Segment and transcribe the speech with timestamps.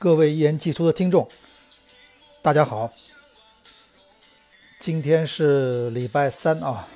[0.00, 1.28] 各位一言既出的听众，
[2.40, 2.90] 大家好。
[4.80, 6.88] 今天是礼拜三啊，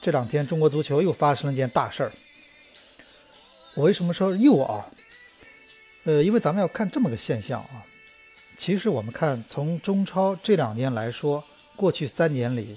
[0.00, 2.12] 这两天中国足球又发生了一件大事儿。
[3.74, 4.86] 我为什么说又啊？
[6.04, 7.82] 呃，因为咱们要看这么个现象啊。
[8.56, 11.42] 其实我们看从中超这两年来说，
[11.74, 12.76] 过去三年里，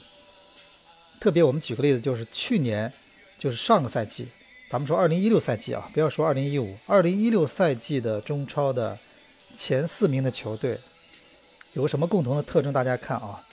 [1.20, 2.92] 特别我们举个例子，就是去年，
[3.38, 4.28] 就是上个赛季，
[4.72, 8.98] 咱们说二零一六赛季啊，不要说二零一五，二零一六赛季的中超的。
[9.56, 10.80] 前四名的球队
[11.74, 12.72] 有什么共同的特征？
[12.74, 13.44] 大家看啊，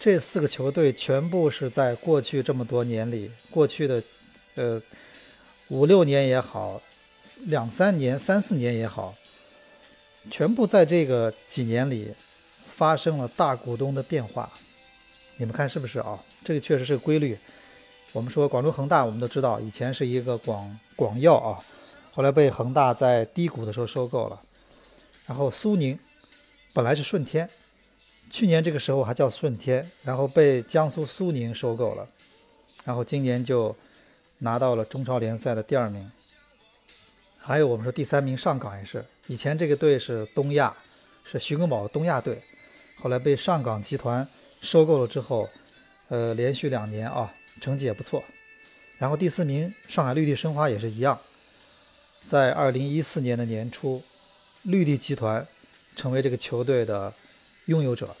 [0.00, 4.02] 这四个球队全部是在过去这么多年里，过去的
[4.54, 4.80] 呃
[5.68, 6.80] 五六年也好，
[7.46, 9.14] 两三年、三四年也好，
[10.30, 12.12] 全部在这个几年里
[12.66, 14.50] 发生了大股东的变化。
[15.36, 16.18] 你们看是不是啊？
[16.44, 17.36] 这个确实是个规律。
[18.12, 21.58] 我们说广州恒大，我们都知道以前是一个广广药啊，
[22.12, 24.40] 后来被恒大在低谷的时候收购了。
[25.26, 25.98] 然后苏宁
[26.72, 27.48] 本来是顺天，
[28.30, 32.06] 去年这个时候还叫顺天，然后被江苏苏宁收购了，
[32.84, 33.74] 然后今年就
[34.38, 36.10] 拿到了中超联赛的第二名。
[37.38, 40.74] 还有我们说第三名上港也是，以前这个队是东亚，
[41.24, 42.42] 是徐根宝东亚队，
[42.96, 44.26] 后来被上港集团
[44.60, 45.48] 收购了之后，
[46.08, 48.22] 呃，连续两年啊成绩也不错。
[48.98, 51.18] 然后第四名上海绿地申花也是一样，
[52.26, 54.02] 在二零一四年的年初。
[54.64, 55.46] 绿地集团
[55.96, 57.12] 成为这个球队的
[57.66, 58.14] 拥有者，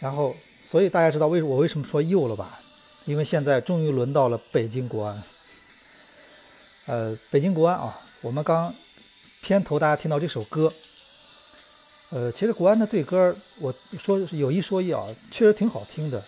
[0.00, 2.60] 然后，所以大家知道为我为什么说又了吧？
[3.04, 5.22] 因为现在终于轮到了北京国安。
[6.86, 8.74] 呃，北京国安啊，我们刚
[9.40, 10.72] 片头大家听到这首歌，
[12.10, 16.22] 呃，其实国安的队歌，我说有一说一啊，确实挺好听的。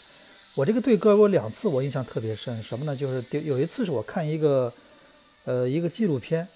[0.55, 2.97] 我这个队歌我两次我印象特别深，什么呢？
[2.97, 4.73] 就是有一次是我看一个
[5.45, 6.47] 呃一个纪录片。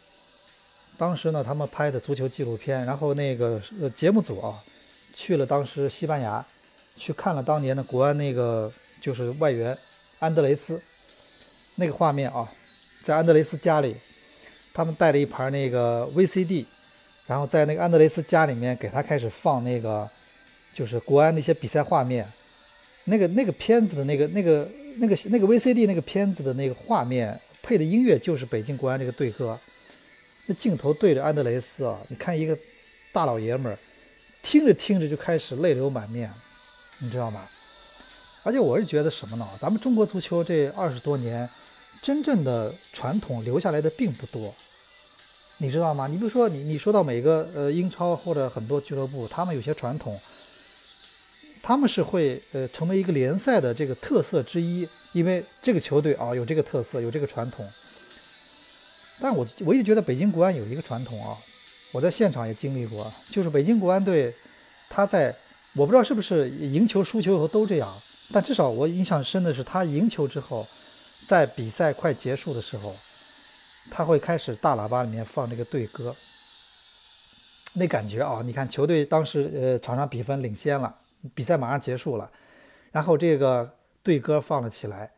[0.98, 3.62] 当时呢，他们拍的足球纪录片，然后那个
[3.94, 4.60] 节目组啊，
[5.14, 6.44] 去了当时西班牙，
[6.96, 8.70] 去看了当年的国安那个
[9.00, 9.78] 就是外援
[10.18, 10.82] 安德雷斯
[11.76, 12.50] 那个画面啊，
[13.04, 13.94] 在安德雷斯家里，
[14.74, 16.64] 他们带了一盘那个 VCD，
[17.28, 20.10] 然后在那个安德雷斯家里面给他开始放那个
[20.74, 22.26] 就是国安那些比赛画面，
[23.04, 29.56] 那个那个片子的那个那个那个那个 VCD 那个片子的那个画面配的音乐就是北京国安这个队歌。
[30.50, 32.56] 那镜头对着安德雷斯啊，你看一个
[33.12, 33.78] 大老爷们儿，
[34.42, 36.32] 听着听着就开始泪流满面，
[37.00, 37.46] 你知道吗？
[38.44, 39.46] 而且我是觉得什么呢？
[39.60, 41.46] 咱们中国足球这二十多年，
[42.00, 44.54] 真正的传统留下来的并不多，
[45.58, 46.06] 你知道吗？
[46.06, 50.18] 你比如说，你你说到每个呃英超或者很多俱乐部，他们有些传统，
[51.62, 57.68] 他们是会呃成为一个联赛的这个特色之一，因为这个球队啊有这个特色，有这个传统。
[59.20, 61.36] 但我我一直觉得北京国安有一个传统啊，
[61.92, 64.32] 我在现场也经历过，就是北京国安队，
[64.88, 65.34] 他在
[65.74, 67.92] 我不知道是不是赢球输球以后都这样，
[68.32, 70.66] 但至少我印象深的是他赢球之后，
[71.26, 72.94] 在比赛快结束的时候，
[73.90, 76.14] 他会开始大喇叭里面放这个队歌，
[77.72, 80.94] 那感觉啊，你看球队当时呃场上比分领先了，
[81.34, 82.30] 比赛马上结束了，
[82.92, 83.68] 然后这个
[84.02, 85.10] 队歌放了起来。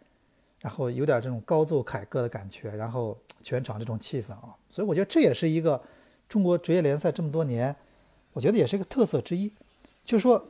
[0.61, 5.83] 然后有点这种高奏凯歌的感觉，然后全场这种气氛啊，所以我觉得这也是一个
[6.29, 7.75] 中国职业联赛这么多年，
[8.35, 9.51] 我觉得也是一个特色之一。
[10.05, 10.45] 就是说，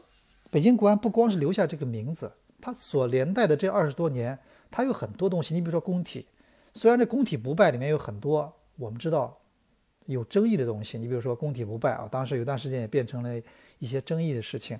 [0.50, 4.37] 北京国安不光是留下这个名字，它所连带的这二十多年，
[4.69, 5.54] 它有很多东西。
[5.54, 6.27] 你比如说工体，
[6.75, 9.38] 虽然这工体不败里面有很多我们知道
[10.06, 13.41] 有争议的东西，你比如说工体不败啊，当时有段时间也变成了
[13.78, 14.77] 一些争议的事情，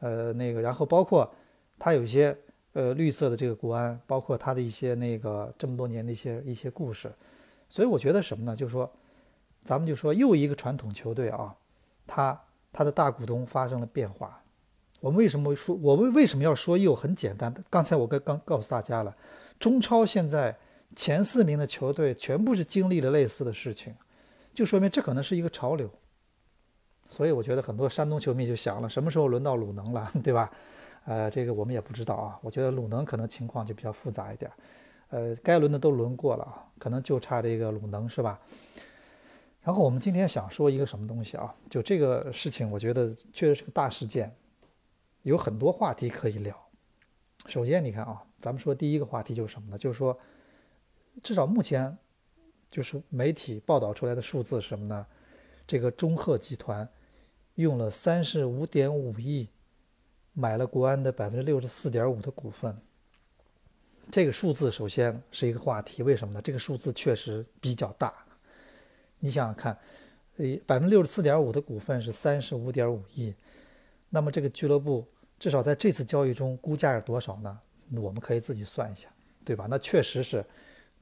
[0.00, 1.32] 呃，那个然后包括
[1.78, 2.36] 它有一些。
[2.74, 7.10] 呃，绿色的这个国安，包括他的一些那个这么多年的一些一些故事，
[7.68, 8.54] 所以我觉得什么呢？
[8.54, 8.90] 就是说，
[9.64, 11.54] 咱们就说又一个传统球队啊，
[12.06, 12.38] 他
[12.72, 14.40] 他的大股东发生了变化。
[15.00, 16.94] 我们为什么说我为为什么要说又？
[16.94, 19.16] 很简单，刚才我刚刚告诉大家了，
[19.58, 20.56] 中超现在
[20.96, 23.94] 前四名的球队全部是经历了类似的事情，
[24.52, 25.88] 就说明这可能是一个潮流。
[27.08, 30.50] 所以我觉得很多山东球迷就想了，什么时候轮到鲁能了，对吧？
[31.04, 32.38] 呃，这个我们也不知道啊。
[32.42, 34.50] 我觉得鲁能可能情况就比较复杂一点，
[35.10, 38.40] 呃，该轮的都轮过了啊，可能就差这个鲁能是吧？
[39.62, 41.54] 然后我们今天想说一个什么东西啊？
[41.70, 44.34] 就这个事情，我觉得确实是个大事件，
[45.22, 46.54] 有很多话题可以聊。
[47.46, 49.78] 首先，你看啊，咱们说第一个话题就是什么呢？
[49.78, 50.18] 就是说，
[51.22, 51.96] 至少目前
[52.70, 55.06] 就是媒体报道出来的数字是什么呢？
[55.66, 56.88] 这个中赫集团
[57.54, 59.48] 用了三十五点五亿。
[60.34, 62.76] 买了国安的百分之六十四点五的股份，
[64.10, 66.02] 这个数字首先是一个话题。
[66.02, 66.42] 为什么呢？
[66.42, 68.12] 这个数字确实比较大。
[69.20, 69.78] 你想想看，
[70.36, 73.32] 呃，百分之六十四点五的股份是三十五点五亿，
[74.10, 75.06] 那么这个俱乐部
[75.38, 77.58] 至少在这次交易中估价是多少呢？
[77.96, 79.08] 我们可以自己算一下，
[79.44, 79.66] 对吧？
[79.70, 80.44] 那确实是，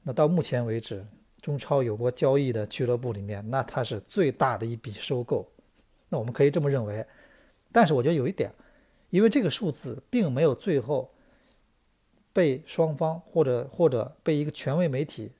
[0.03, 1.03] 那到目前为止，
[1.41, 5.49] 中超有过交易的俱乐部里面，那它是最大的一笔收购，
[6.07, 7.03] 那我们可以这么认为。
[7.71, 8.51] 但是我觉得有一点，
[9.13, 11.13] 因为这个数字并没有最后
[12.33, 15.31] 被双方或者或者被一个权威媒体。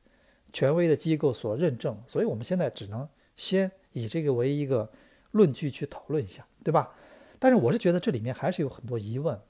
[0.55, 4.87] 权威的机构所认证，所以我们现在只能先以这个为一个
[5.31, 6.93] 论据去讨论一下，对吧？
[7.39, 9.41] 但是我是觉得这里面还是有很多疑问，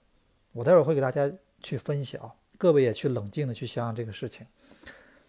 [0.53, 1.29] 我待会儿会给大家
[1.61, 4.47] 去分析啊，各位也去冷静的去想想这个事情。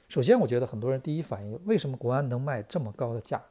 [0.09, 3.43] 首先，我觉得很多人第一反应，为什么国安能卖这么高的价？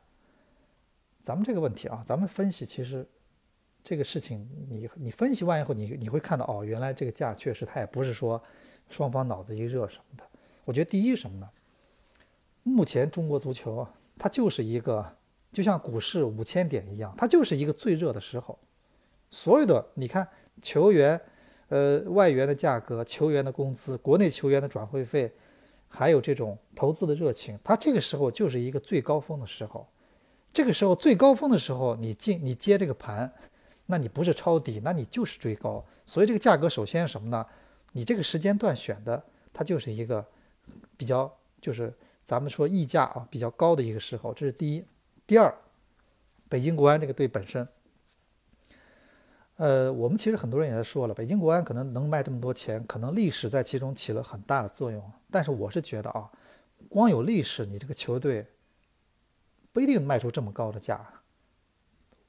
[1.21, 3.05] 咱们这个问题啊，咱们分析，其实
[3.83, 8.41] 这个事情你你分析完以后，你你会看到哦，原来这个价确实它也不是说
[8.89, 10.23] 双方脑子一热什么的。
[10.63, 11.49] 我觉得第一什么呢？
[12.63, 13.85] 目前中国足球，
[14.17, 15.05] 它就是一个
[15.51, 18.57] 就像股市五千点一样，它就是一个最热的时候。
[19.29, 20.25] 所有的你看
[20.61, 21.19] 球员，
[21.67, 25.29] 呃，外援的价格、球员的工资、国内球员的转会费，
[25.89, 29.85] 还有这种投资的热情，它这个时候就是一个最高峰的时候。
[30.53, 33.33] 这个时候最高峰的时候，你进你接这个盘，
[33.85, 35.83] 那你不是抄底，那你就是追高。
[36.05, 37.45] 所以这个价格首先什么呢？
[37.93, 40.25] 你这个时间段选的，它就是一个
[40.97, 41.93] 比较就是。
[42.25, 44.85] 咱们说溢价啊比较高的一个时候，这是第一。
[45.27, 45.53] 第二，
[46.47, 47.67] 北京国安这个队本身，
[49.57, 55.03] 呃，我们其实很多人也在说了，北京国安可能能卖这么多钱，可能历史在其中起了很大的作用。
[55.29, 56.31] 但是我是觉得啊，
[56.87, 58.47] 光有历史，你这个球队
[59.73, 61.05] 不一定卖出这么高的价。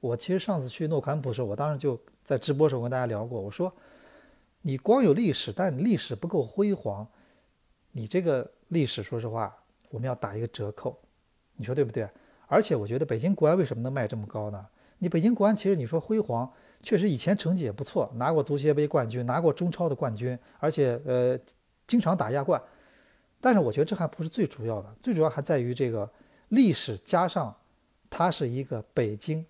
[0.05, 3.73] 我其实上次去诺坎普的时候，我当时就在直播时候跟大家聊过，我说
[4.61, 7.07] 你光有历史，但历史不够辉煌，
[7.91, 9.55] 你这个历史，说实话。
[9.91, 10.99] 我们要打一个折扣，
[11.55, 12.09] 你说对不对？
[12.47, 14.67] 而且我觉得北京国安为什么能卖这么高呢？
[14.97, 16.51] 你北京国安其实你说辉煌，
[16.83, 21.39] 确实以前成绩也不错，拿过足协杯冠军，拿过中超的冠军，而且呃
[21.87, 22.61] 经常打亚冠。
[23.39, 26.11] 但是我觉得这还不是最主要的，最主要还在于这个
[26.49, 27.55] 历史加上
[28.09, 29.45] 它是一个北京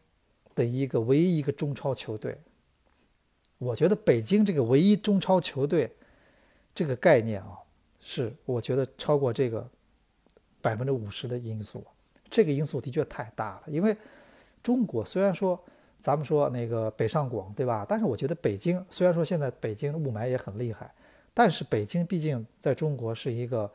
[0.56, 2.36] 的一个唯一一个中超球队。
[3.58, 5.94] 我觉得北京这个唯一中超球队
[6.74, 7.60] 这个概念啊，
[8.00, 9.70] 是我觉得超过这个。
[10.62, 11.86] 百分之五十的因素，
[12.28, 13.64] 这个因素的确太大了。
[13.68, 13.96] 因为
[14.64, 15.64] 中国虽然说
[16.02, 17.86] 咱们说那个北上广，对吧？
[17.88, 20.92] 但是我觉得北京虽然说现在北京雾霾也很厉害，
[21.36, 23.72] 但是北京毕竟在中国是一个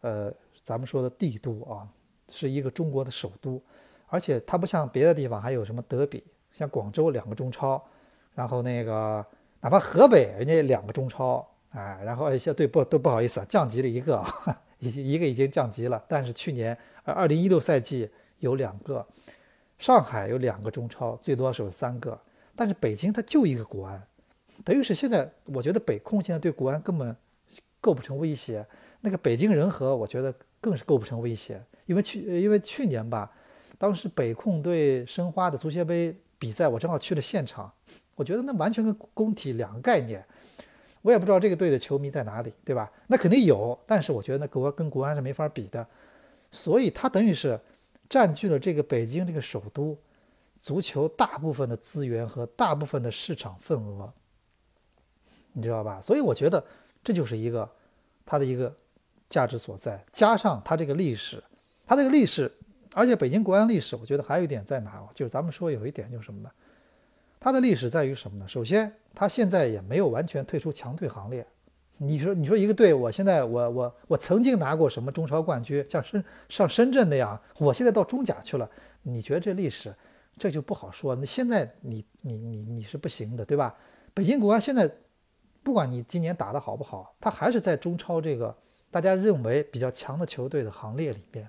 [0.00, 0.34] 呃
[0.64, 1.86] 咱们说的帝都啊，
[2.32, 3.62] 是一个中国的首都，
[4.08, 7.82] 而且它不像别的地方还有什么德比，像广州两个中超，
[8.34, 9.24] 然后那个
[9.60, 14.24] 哪怕河北人家两个中超，哎，然后一些对不都不好意思啊，降级了一个。
[14.80, 18.10] 已经一个已经降级了，但是去年二零一六赛季
[18.40, 19.06] 有两个，
[19.78, 22.20] 上海有两个中超，最多是有三个，
[22.54, 24.02] 但是北京它就一个国安，
[24.62, 27.16] 等于是现在我觉得北控现在对国安根本
[27.80, 28.66] 构不成威胁，
[29.00, 33.32] 那个北京人和我觉得更是构不成威胁，因为去因为去年吧，
[33.78, 37.72] 当时北控对申花的足协杯比赛，我正好去了现场，
[38.14, 40.24] 我觉得那完全跟工体两个概念。
[41.02, 42.90] 我也不知道这个队的球迷在哪里，对吧？
[43.08, 45.86] 那肯定有，但是我觉得那国跟国安是没法比的，
[46.50, 47.60] 所以他等于是
[48.08, 49.98] 占据了这个北京这个首都
[50.62, 54.10] 足球大部分的资源和大部分的市场份额，
[55.52, 56.00] 你知道吧？
[56.00, 56.64] 所以我觉得
[57.02, 57.70] 这就是一个
[58.24, 58.74] 它的一个
[59.28, 61.44] 价值所在，加上它这个历史，
[61.86, 62.50] 它这个历史，
[62.94, 65.06] 而且北京国安历史，我觉得还有一点在哪？
[65.14, 66.50] 就是咱们说有一点就是什么呢？
[67.38, 68.48] 它的历史在于什么呢？
[68.48, 68.92] 首先。
[69.16, 71.46] 他现在也没有完全退出强队行列。
[71.98, 78.68] 你说，你说一个队，我现在我我我曾经拿过什么中超冠军，像深像深圳那样，我现在到中甲去了。
[79.02, 79.94] 你觉得这历史，
[80.36, 81.14] 这就不好说。
[81.14, 83.72] 那现在你你你你是不行的，对吧？
[84.12, 84.90] 北京国安现在，
[85.62, 88.52] 不管你今年打得好不好，他还是在中超这个
[88.90, 91.48] 大家认为比较强的球队的行列里边。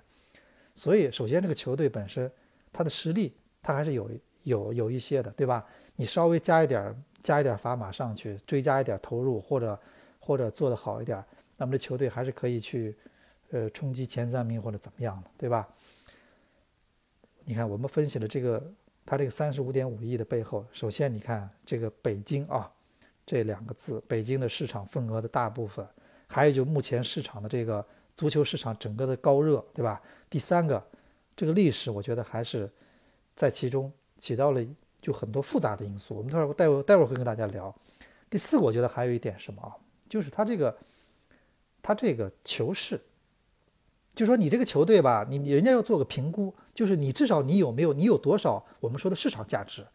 [0.75, 2.31] 所以，首先这个球队本身，
[2.71, 4.11] 它的实力，它还是有
[4.43, 5.65] 有有一些的，对吧？
[5.95, 6.95] 你稍微加一点。
[7.25, 9.79] 加一点砝码上去，追加一点投入，或者
[10.19, 11.25] 或者做得好一点，
[11.57, 12.95] 那么这球队还是可以去，
[13.49, 15.67] 呃，冲击前三名或者怎么样的，对吧？
[17.45, 18.71] 你看，我们分析了这个，
[19.07, 22.71] 它这个三十五点五亿的背后，首先你看这个北京啊，
[23.25, 25.83] 这两个字，北京的市场份额的大部分，
[26.27, 27.83] 还有就目前市场的这个
[28.15, 30.01] 足球市场整个的高热，对吧？
[30.29, 30.83] 第三个，
[31.35, 32.71] 这个历史，我觉得还是
[33.35, 34.65] 在其中起到了。
[35.01, 37.71] 就很多复杂的因素，我们待会儿待会儿待会儿会跟大家聊。
[38.27, 39.69] 第四个，我觉得还有一点什么啊，
[40.09, 40.75] 就是他这个
[41.79, 42.99] 他这个球市，
[44.15, 49.85] 就说你这个球队吧，你你人家要做个评估，就是你至少你有没有你有多少我们说的市场价值。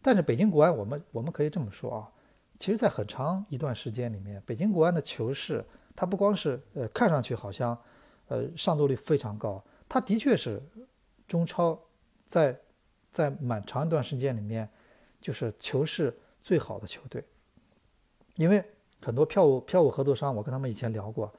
[0.00, 2.10] 但是北京国安，我们我们可以这么说啊，
[2.58, 5.62] 其实，在很长一段时间里面，北京国安的球市，
[5.98, 7.76] 它不光是呃看上去好像
[8.28, 10.62] 呃上座率非常高，它的确是
[11.26, 11.76] 中超
[12.28, 12.56] 在
[13.10, 14.68] 在蛮长一段时间里面
[15.20, 17.24] 就是球市最好的球队，
[18.36, 18.64] 因为
[19.04, 21.34] 很多票务票务合作商，我跟他们以前聊过。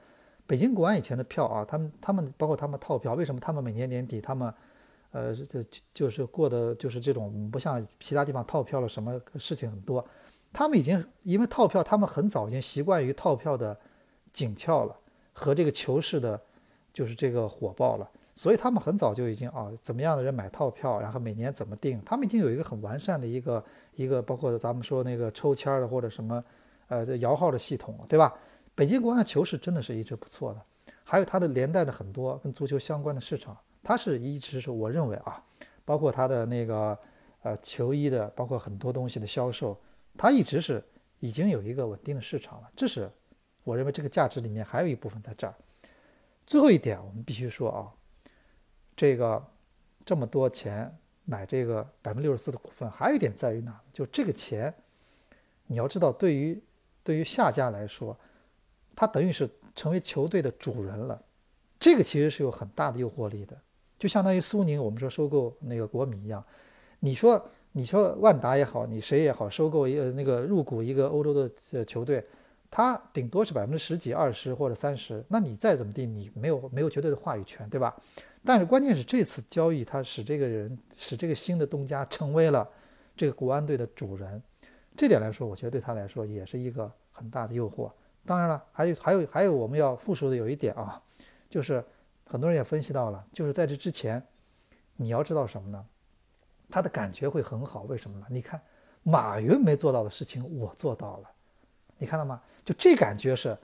[0.46, 4.52] 北京国安以前的票啊，他们他们包括他们套票，为什么他们每年年底他们，
[5.12, 5.64] 呃，这
[5.94, 10.04] 就是过的就是这种不像其他地方套票了，什么事情很多，
[10.52, 13.78] 他们已经因为套票，他们很早已经习惯于套票的
[14.32, 14.96] 紧俏了
[15.32, 16.40] 和这个球市的，
[16.92, 26.44] 就是这个火爆了，所以他们很早就已经啊，怎么样的人买套票，然后每年怎么定，他们已经有一个很完善的一个一个包括咱们说那个抽签的或者什么，
[26.88, 28.34] 呃，这摇号的系统，对吧？
[28.74, 30.62] 北京国安的球市真的是一直不错的，
[31.04, 35.42] 还有它的连带的很多跟足球相关的市场，它是一直是我认为啊，
[35.84, 36.98] 包括它的那个
[37.42, 39.76] 呃球衣的，包括很多东西的销售，
[40.16, 40.82] 它一直是
[41.18, 42.70] 已经有一个稳定的市场了。
[42.74, 43.10] 这是
[43.70, 45.54] 我认为这个价值里面还有一部分在这儿。
[46.46, 47.92] 最后一点，我们必须说啊，
[48.96, 49.42] 这个
[50.04, 50.92] 这么多钱
[51.24, 53.80] 买这个百分之六十四的股份，还有一点在于哪？
[53.92, 54.74] 就这个钱，
[55.68, 56.60] 你要知道，对于
[57.04, 58.16] 对于下家来说。
[58.96, 61.22] 他等于是成为球队的主人了，
[61.78, 63.56] 这个其实是有很大的诱惑力的，
[63.98, 66.44] 就相当于苏宁我们说收购那个国米一样。
[66.98, 72.22] 你说你说万达也好，你谁也好，收购一个那个入股一个欧洲的呃球队，
[72.70, 77.94] 他顶多是百分之十几、二十或者三十，那你再怎么地，你没有没有绝对的话语权，对吧？
[78.44, 82.66] 但是关键是这次交易，他使这个人使这个新的东家成为了
[83.16, 84.42] 这个国安队的主人，
[84.96, 87.90] 这点来说，我觉得对他来说也是一个很大的诱惑。
[88.24, 91.02] 当然了，还有还有还有，我们要复述的有一点啊，
[91.48, 91.84] 就是
[92.24, 94.22] 很多人也分析到了，就是在这之前，
[94.96, 95.84] 你要知道什么呢？
[96.70, 98.26] 他的感觉会很好，为什么呢？
[98.30, 98.60] 你看
[99.02, 101.30] 马云没做到的事情，我做到了，
[102.00, 102.42] 你看到吗？
[102.64, 103.56] 就这感觉是，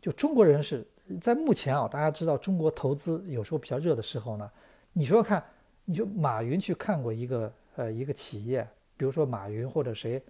[0.00, 0.84] 就中国人是
[1.20, 4.50] 在目前啊，大家知道中国投资有时候比较热的时候呢，
[4.92, 5.40] 你说看，
[5.84, 10.20] 你就马云去看过一个呃一个企业，比如说马云或者谁。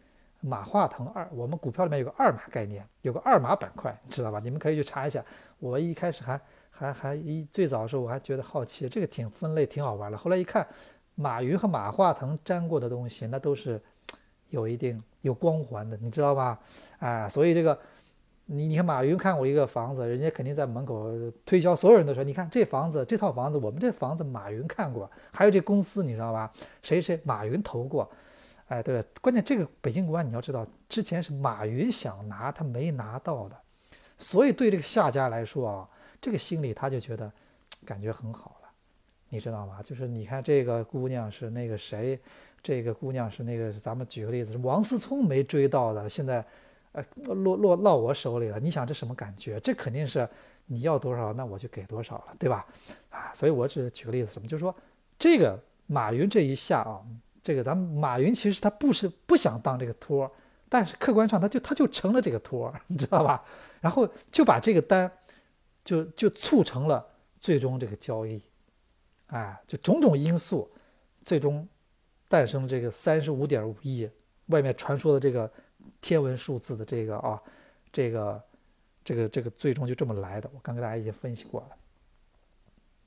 [0.46, 4.38] 马化腾二，我们股票里面有个二马概念，有个二马板块，你知道吧？
[4.40, 5.24] 你们可以去查一下。
[5.58, 6.38] 我一开始还
[6.70, 10.18] 还还一最早的时候我还觉得好奇，这个挺分类挺好玩的。
[10.18, 10.68] 后来一看，
[11.14, 13.80] 马云和马化腾沾过的东西，那都是
[14.54, 16.58] 有一定有光环的，你知道吧？
[16.98, 17.78] 哎，所以这个
[18.46, 21.10] 你你看马云看过一个房子，人家肯定在门口
[21.44, 26.52] 推销，所有人都说，你看这房子这套房子，我们这房子马云看过，还有这公司你知道吧？
[26.82, 28.10] 谁谁马云投过。
[28.68, 33.56] 哎，对，关键这个北京国安你要知道，之前是马云想拿，他没拿到的，
[34.16, 35.88] 所以对这个下家来说啊，
[36.20, 37.30] 这个心里他就觉得
[37.84, 38.68] 感觉很好了，
[39.28, 39.82] 你知道吗？
[39.82, 42.18] 就是你看这个姑娘是那个谁，
[42.64, 46.42] 这个姑娘是那个，咱们举个例子，王思聪没追到的，现在
[46.92, 49.60] 呃落落落我手里了，你想这什么感觉？
[49.60, 50.26] 这肯定是
[50.64, 52.66] 你要多少，那我就给多少了，对吧？
[53.10, 54.74] 啊，所以我只是举个例子，什么，就是说
[55.18, 57.02] 这个马云这一下啊。
[57.42, 60.32] 这个咱们马云其实他不是不想当这个托，
[60.70, 63.44] 但是客观上他就他就成了这个托， 你知道吧？
[63.82, 65.12] 然后就把这个单，
[65.84, 67.06] 就就促成了
[67.38, 68.40] 最终这个交易，
[69.26, 70.66] 哎，就种种因素，
[71.22, 71.68] 最终
[72.34, 74.10] 诞生这个三十五点五亿，
[74.46, 75.48] 外面传说的这个
[76.00, 77.40] 天文数字的这个啊，
[77.92, 78.42] 这个
[79.04, 80.50] 这个这个最终就这么来的。
[80.52, 81.76] 我刚给大家已经分析过了，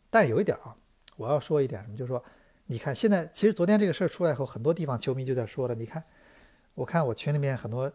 [0.09, 0.73] 但有一点啊，
[1.17, 2.23] 我要说一点什么，就是说。
[2.69, 5.73] 你看，现在其实昨天这个事儿出来以后，很多地方球迷就在说了。
[5.73, 6.03] 你看，
[6.75, 7.89] 我看我群里面很多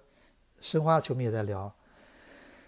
[0.62, 1.70] 申花球迷也在聊，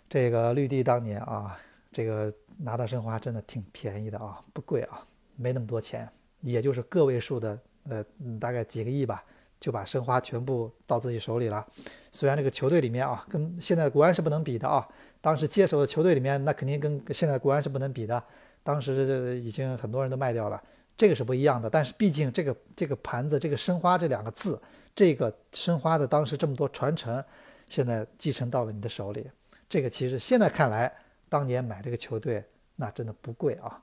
[0.07, 1.59] 这个绿地当年啊，
[1.91, 5.03] 这个拿到申花真的挺便宜的啊，不贵啊，
[5.37, 6.07] 没那么多钱，
[6.43, 8.05] 也就是个位数的，呃，
[8.41, 9.25] 大概几个亿吧，
[9.61, 11.67] 就把申花全部到自己手里了。
[12.13, 14.87] 虽然这个球队里面啊，跟现在的国安是不能比的啊，
[15.21, 18.23] 当时接手的球队里面，那肯定跟现在的国安是不能比的。
[18.63, 20.63] 当时已经很多人都卖掉了。
[20.97, 24.61] 这个是不一样的，但是毕竟这个这个盘子，这个申花这两个字，
[24.95, 27.23] 这个申花的当时这么多传承，
[27.69, 29.29] 现在继承到了你的手里。
[29.69, 30.93] 这个其实现在看来，
[31.29, 32.45] 当年买这个球队
[32.77, 33.83] 那真的不贵啊。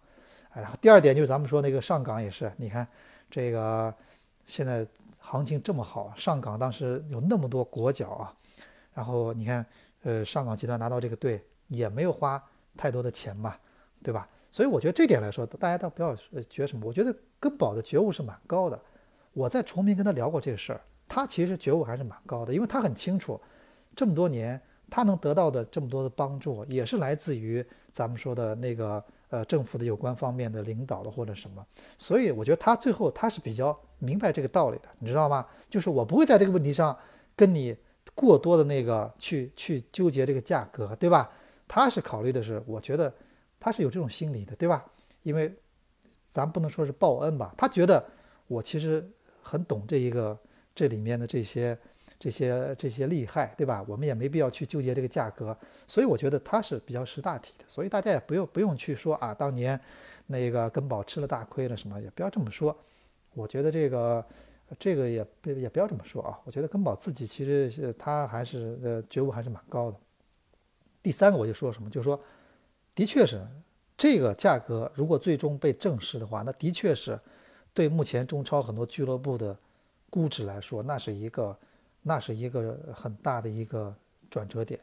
[0.53, 2.88] 然后第二点就是咱们说那个上港也是，你看
[3.31, 3.91] 这个
[4.45, 4.85] 现在
[5.17, 8.33] 行情这么好，上港当时有那么多国脚啊，
[8.93, 9.65] 然后你看
[10.03, 12.43] 呃上港集团拿到这个队也没有花
[12.77, 13.55] 太多的钱嘛，
[14.03, 14.27] 对吧？
[14.51, 16.13] 所以我觉得这点来说，大家倒不要
[16.50, 16.85] 觉什么。
[16.85, 18.77] 我觉得根宝的觉悟是蛮高的。
[19.31, 23.39] 我在崇明跟他聊过这个事儿，他其实觉悟还是蛮高的，因为他很清楚，
[23.95, 31.65] 这么多年他能得到的这么多的帮助，也是来自于咱们说的那个呃政府的有关方面的领导的或者什么，
[31.97, 35.43] 所以我觉得他最后他是比较明白这个道理的，你知道吗？
[35.69, 36.95] 就是我不会在这个问题上
[37.35, 37.75] 跟你
[38.13, 41.31] 过多的那个去去纠结这个价格，对吧？
[41.67, 43.11] 他是考虑的是，我觉得
[43.59, 44.85] 他是有这种心理的，对吧？
[45.23, 45.51] 因为
[46.31, 48.05] 咱不能说是报恩吧，他觉得
[48.47, 49.09] 我其实
[49.41, 50.38] 很懂这一个
[50.75, 51.77] 这里面的这些。
[52.22, 53.84] 这些这些利害，对吧？
[53.88, 59.80] 我们也没必要去纠结这个价格，所以我觉得它是比较识大体的，所以大家也不用不用去说啊，当年
[60.28, 62.78] 那个根宝吃了大亏了什么，也不要这么说。
[63.34, 64.24] 我觉得这个
[64.78, 66.40] 这个也也不要这么说啊。
[66.46, 69.98] 我觉得根宝自己其实是他还是呃觉悟还是蛮高的。
[71.01, 72.22] 第三个我就说什么，就是说，
[72.94, 73.42] 的确是
[73.98, 77.20] 这个价格如果最终被证实的话，那的确是
[77.74, 79.58] 对目前中超很多俱乐部的
[80.12, 81.58] 估值来说，那是一个。
[82.03, 83.96] 那是一个很大的一个
[84.29, 84.79] 转折点，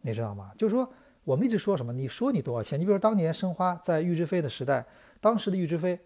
[0.00, 0.50] 你知道吗？
[0.58, 1.92] 就是说，我们一直说什么？
[1.92, 2.78] 你说你多少钱？
[2.80, 4.84] 你比如当年申花在郁之飞的时代，
[5.20, 5.98] 当时的郁之飞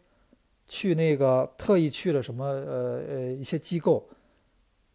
[0.68, 4.06] 去那个特意去了什么呃呃一些机构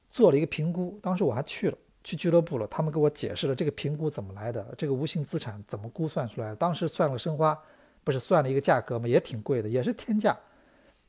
[0.10, 6.56] 做了一个评估，当时我还去了，去俱乐部了，他们给我解释了这个评估怎么来的，这个无形资产怎么估算出来的。
[6.56, 7.60] 当时算了申花，
[8.04, 9.08] 不是算了一个价格吗？
[9.08, 10.38] 也挺贵的，也是天价。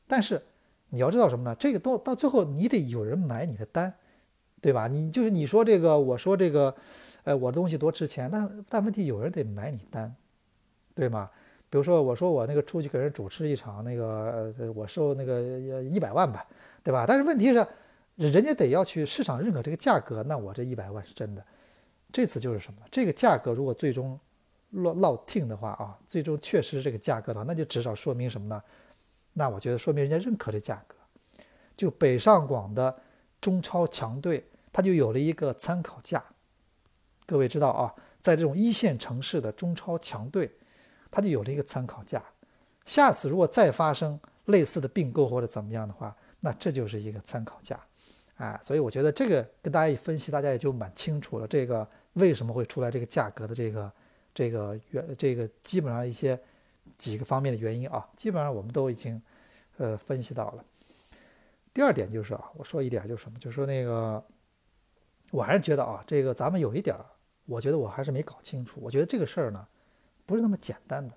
[0.07, 0.41] 但是
[0.89, 1.55] 你要知道什么呢？
[1.59, 3.93] 这个到到最后你得有人买你的单。
[4.63, 4.87] 对吧？
[4.87, 6.73] 你就是你说这个，我说这个，
[7.25, 10.15] 呃，我的东西多值钱，但但问题有人得买你单，
[10.95, 11.29] 对吗？
[11.69, 16.47] 比如说我说我那个出去给人主持一场那个，呃，我收那个一百万吧，
[16.81, 17.03] 对吧？
[17.05, 17.67] 但是问题是，
[18.15, 21.43] 人家得要去市场认可这个价格，那我这一百万是真的。
[22.09, 22.79] 这次就是什么？
[22.89, 24.17] 这个价格如果最终
[24.69, 28.63] 落落定的话啊，最终确实这个价格的话，那就至少说明什么呢？
[29.33, 30.95] 那我觉得说明人家认可这价格，
[31.75, 32.95] 就北上广的
[33.41, 34.41] 中超强队。
[34.73, 36.21] 它就有了一个参考价，
[37.27, 40.51] 各位知道啊，在这种一线城市的中超强队，
[41.11, 42.21] 它就有了一个参考价。
[42.85, 47.79] 下次如果再发生类似的并购或者怎么样的话，那这就是一个参考价，
[48.35, 51.47] 啊，所以我觉得这个跟大家一分析，大家也就蛮清楚了。
[51.47, 53.91] 这个为什么会出来这个价格的这个
[54.33, 56.37] 这个原这个基本上一些
[56.97, 59.21] 几个方面的原因啊，基本上我们都已经
[59.77, 60.65] 呃分析到了。
[61.73, 64.21] 第二点就是啊，我说一点就是什么，就是说那个。
[65.33, 67.03] 我还是觉得啊，这个咱们有一点儿，
[67.47, 68.79] 我觉得我还是没搞清楚。
[68.83, 69.67] 我觉得这个事儿呢，
[70.27, 71.11] 不是那么简单的。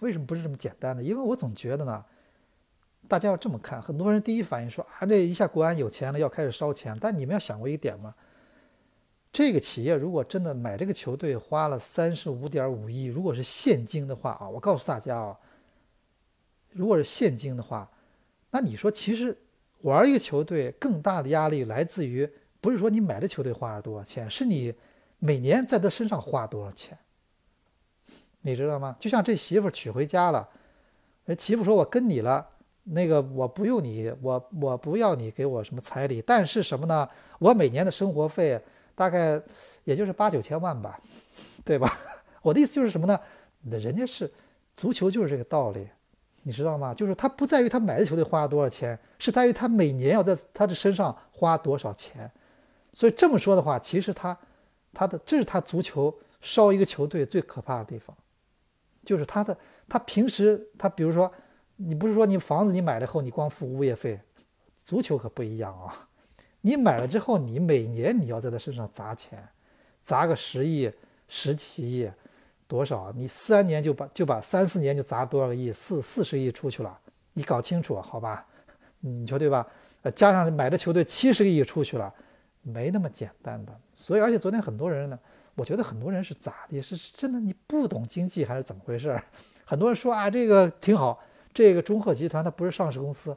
[0.00, 1.02] 为什么不是这么简单的？
[1.02, 2.02] 因为我总觉得呢，
[3.06, 6.96] 大家要这么看，很多人第一反应说啊，这一下国安有钱了，要开始烧钱。
[6.98, 8.14] 但你们要想过一点吗？
[9.30, 15.38] 这个企业如果真的买这个球队花了三十五点五亿，如果是现金的话啊，我告诉大家啊，
[16.70, 17.90] 如果是现金的话，
[18.52, 19.36] 那你说其实
[19.82, 22.26] 玩一个球队更大的压力来自于。
[22.60, 24.74] 不是说你买的球队花了多少钱，是你
[25.18, 26.98] 每年在他身上花多少钱，
[28.42, 28.96] 你知道吗？
[29.00, 30.48] 就像这媳妇娶回家了，
[31.24, 32.46] 人媳妇说：“我跟你了，
[32.84, 37.08] 那个我不用你，我我不要你给我什么彩礼，但是什么呢？
[37.38, 38.60] 我每年的生活费
[38.94, 39.40] 大概
[39.84, 40.98] 也就是八九千万吧，
[41.64, 41.90] 对吧？
[42.42, 43.18] 我的意思就是什么呢？
[43.62, 44.30] 人家是
[44.74, 45.86] 足球就是这个道理，
[46.42, 46.94] 你知道吗？
[46.94, 52.30] 就是他不在于他买的球队花了多少钱，是在于他每年要在他的身上花多少钱。”
[52.92, 54.36] 所以这么说的话，其实他，
[54.92, 58.16] 他的这是他足球烧一个球队最可怕的地方，
[59.04, 59.56] 就是他的
[59.88, 61.32] 他平时他比如说，
[61.76, 64.20] 你不是说你房子你买了后你光付物业费，
[64.84, 66.08] 足球可不一样啊，
[66.62, 69.48] 你买了之后你每年你要在他身上砸钱，
[70.02, 70.90] 砸个十亿
[71.28, 72.10] 十几亿，
[72.66, 73.12] 多少？
[73.12, 75.72] 你三年就把就把三四年就砸多少个亿？
[75.72, 76.98] 四四十亿出去了，
[77.34, 78.44] 你搞清楚好吧？
[78.98, 79.66] 你说对吧？
[80.02, 82.12] 呃，加上买的球队七十个亿出去了。
[82.62, 85.18] 没那么简单的，所以而且昨天很多人呢，
[85.54, 86.80] 我觉得很多人是咋的？
[86.80, 89.20] 是真的你不懂经济还是怎么回事？
[89.64, 91.18] 很多人说啊，这个挺好，
[91.54, 93.36] 这个中赫集团它不是上市公司。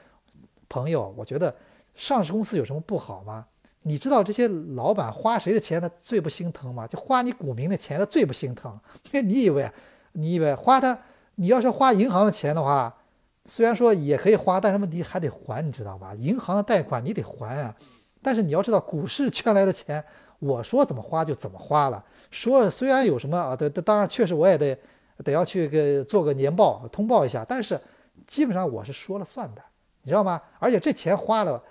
[0.68, 1.54] 朋友，我觉得
[1.94, 3.46] 上市公司有什么不好吗？
[3.82, 6.86] 你知道这些老板花谁的钱他最不心疼吗？
[6.86, 8.80] 就花你股民的钱他最不心疼。
[9.22, 9.70] 你以为
[10.12, 10.98] 你以为花他，
[11.34, 12.96] 你要是花银行的钱的话，
[13.44, 16.14] 虽然说也可以花，但是问题还得还，你知道吧？
[16.14, 17.76] 银行的贷款你得还啊。
[18.24, 20.02] 但是你要知道，股市圈来的钱，
[20.40, 22.02] 我说怎么花就怎么花了。
[22.30, 24.76] 说虽然有什么啊，对，当然确实我也得
[25.22, 27.80] 得要去给做个年报通报一下，但是
[28.26, 29.62] 基本上我是说了算的，
[30.02, 30.40] 你知道吗？
[30.58, 31.62] 而且这钱花了，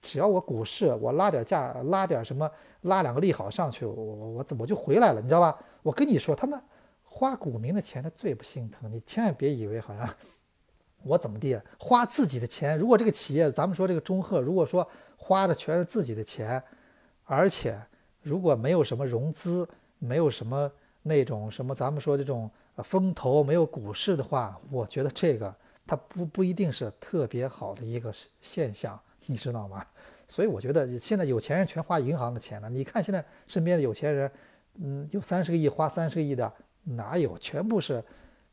[0.00, 5.20] 只要我股市我拉点价，拉点什么，拉两个利好上去，我我我怎么就回来了？
[5.20, 5.56] 你知道吧？
[5.82, 6.60] 我跟你说，他们
[7.04, 8.90] 花股民的钱，他最不心疼。
[8.90, 10.08] 你千万别以为好像
[11.04, 12.76] 我怎么地，花自己的钱。
[12.76, 14.88] 如果这个企业，咱们说这个中赫，如果说。
[15.24, 16.62] 花的全是自己的钱，
[17.24, 17.80] 而且
[18.20, 19.66] 如果没有什么融资，
[19.98, 20.70] 没有什么
[21.04, 22.50] 那种什么咱们说这种
[22.84, 25.54] 风投、没有股市的话，我觉得这个
[25.86, 29.82] 它不不一定是特别好的一个现象，你知道吗？
[30.28, 32.68] 所以我觉得现在有钱人全花银行的钱了。
[32.68, 34.30] 你看现在身边的有钱人，
[34.74, 37.38] 嗯，有三十个亿花三十个亿的哪有？
[37.38, 38.04] 全部是，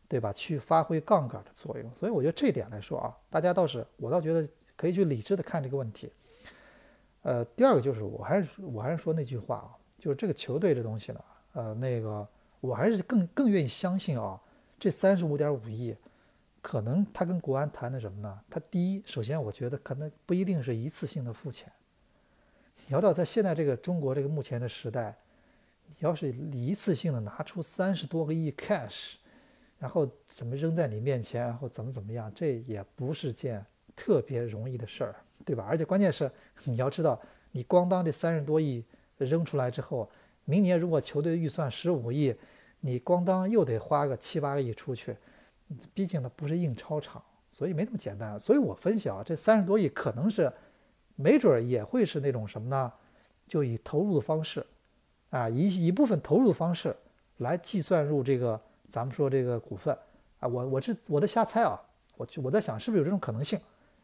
[0.07, 0.31] 对吧？
[0.31, 1.91] 去发挥杠杆的作用。
[1.99, 6.09] 所以我觉得这点来说啊，大家倒是我倒觉得可以去理智的看这个问题。
[7.21, 9.77] 呃，第二个就是我还是我还是说那句话啊。
[9.99, 12.27] 就是这个球队这东西呢，呃，那个
[12.59, 14.41] 我还是更更愿意相信啊，
[14.79, 15.95] 这三十五点五亿，
[16.59, 18.41] 可能他跟国安谈的什么呢？
[18.49, 21.71] 他第一，首先我觉得可能不一定是一次性的付钱。
[22.87, 25.15] 你要知道，在现在这个中国这个目前的时代，
[25.85, 29.13] 你要是一次性的拿出三十多个亿 cash，
[29.77, 33.63] 然后怎么扔在你面前，然后怎么怎么样，这也不是件
[33.95, 35.65] 特别容易的事儿，对吧？
[35.67, 36.31] 而且关键是
[36.65, 37.19] 你要知道，
[37.51, 38.83] 你光当这三十多亿。
[39.23, 40.09] 扔出来之后，
[40.45, 42.33] 明年如果球队预算十五亿，
[42.79, 45.15] 你咣当又得花个七八个亿出去，
[45.93, 48.39] 毕竟它不是印钞厂，所以没那么简单。
[48.39, 50.51] 所以我分析啊，这三十多亿可能是，
[51.15, 52.91] 没准儿也会是那种什么呢？
[53.47, 54.65] 就以投入的方式，
[55.29, 56.95] 啊，一一部分投入的方式
[57.37, 59.95] 来计算入这个咱们说这个股份
[60.39, 60.47] 啊。
[60.47, 61.79] 我我这我在瞎猜啊，
[62.17, 63.59] 我我在想是不是有这种可能性？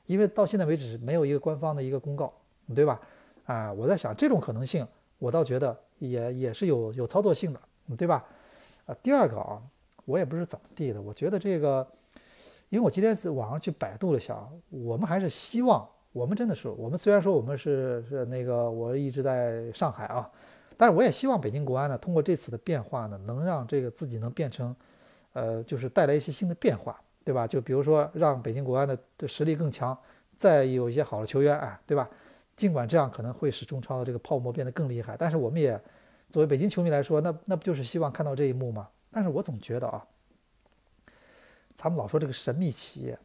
[0.07, 2.33] 因为到现在为止没有一个官方的一个公告，
[2.73, 2.99] 对吧？
[3.45, 4.85] 啊，我在想这种可能性。
[5.19, 7.59] 我倒觉得也也是有有操作性的，
[7.97, 8.23] 对吧？
[8.85, 9.59] 啊，第二个啊，
[10.05, 11.87] 我也不是怎么地的，我觉得这个，
[12.69, 20.29] 因为我今天是网上去百度了一下，我们还是希望，我们真的是，我们虽然说我们是是那个，我一直在上海啊，
[20.77, 24.75] 但是我也希望北京国安呢，通过这次的变化呢，能让这个自己能变成，
[25.33, 27.45] 呃，就是带来一些新的变化，对吧？
[27.45, 29.95] 就比如说让北京国安的实力更强，
[30.37, 32.09] 再有一些好的球员，哎，对吧？
[32.55, 35.77] 尽管这样可能会使中超的这个泡沫变得更厉害，但是我们也
[36.29, 38.87] 作为北京球迷来说，那那不就是希望看到这一幕吗？
[39.11, 40.07] 但是我总觉得啊，
[41.75, 43.19] 咱们老说这个神秘企业，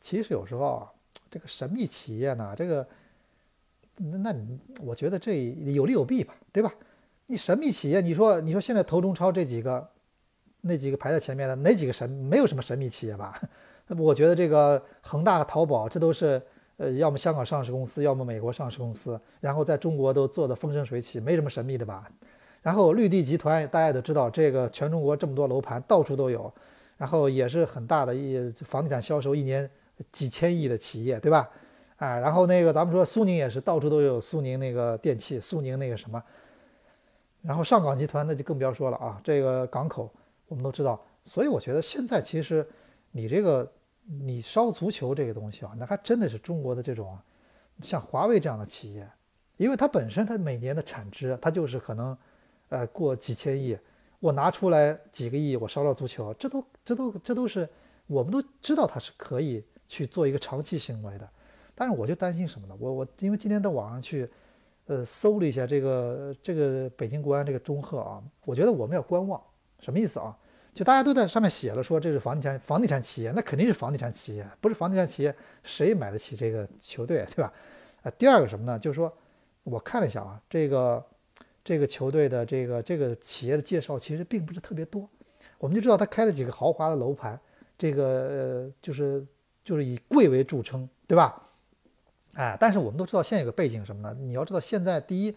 [0.00, 0.92] 其实有时候啊，
[1.30, 2.84] 这个神秘企业呢，这个
[3.98, 5.40] 那那你我觉得这
[5.72, 6.74] 有利有弊吧，对吧？
[7.26, 9.88] 你神秘企业，你说你说现在投中超这几个，
[10.62, 12.08] 那几个排在前面的哪几个神？
[12.08, 13.40] 没有什么神秘企业吧？
[13.98, 16.40] 我觉得这个恒大、淘宝，这都是。
[16.78, 22.06] 呃，要么香港上市公司，要么美国上市公司，然后在中国都做的风生水起，没什么神秘的吧？
[22.60, 26.52] 然后绿地集团，大家都知道，这个全中国这么多楼盘，到处都有，
[26.98, 29.70] 然后也是很大的一房地产销售，一年
[30.12, 31.48] 几千亿的企业，对吧？
[31.96, 36.22] 哎，然后那个咱们说苏宁也是到处都有苏宁那个电器，苏宁那个什么，
[37.40, 40.12] 然后上港集团那就更不要说了啊，这个港口
[40.48, 42.66] 我们都知道，所以我觉得现在其实
[43.12, 43.72] 你这个。
[44.08, 47.18] 你烧足球这个东西啊，那还真的是中国的这种，
[47.82, 49.04] 像华为这样的企业，
[49.56, 52.16] 因为它本身它每年的产值，它就是可能，
[52.68, 53.76] 呃，过几千亿，
[54.20, 57.68] 我拿出来几个亿，我烧烧足球，这都这都这都是
[58.06, 61.28] 我们都知道它是可以去做一个长期行为的，
[61.74, 62.76] 但是我就担心什么呢？
[62.78, 64.30] 我我因为今天到网上去，
[64.86, 69.42] 呃，搜了一下这个这个北京国安这个中赫啊，我觉得我们要观望，
[69.80, 70.36] 什么意思啊？
[70.74, 77.50] 就大家都在上面写了，说这是房地产房地产企业，那肯定是房地产企业，不是房地产企业谁买得起这个球队，对吧？
[78.02, 78.78] 啊，第二个什么呢？
[78.78, 79.10] 就是说，
[79.64, 81.02] 我看了一下啊，这个
[81.64, 85.08] 这个球队的这个这个企业的介绍其实并不是特别多。
[85.56, 87.40] 我们就知道他开了几个豪华的楼盘，
[87.78, 89.24] 这个呃就是
[89.64, 91.42] 就是以贵为著称，对吧？
[92.34, 94.14] 哎，但是我们都知道现在有个背景什么呢？
[94.20, 95.34] 你要知道现在第一，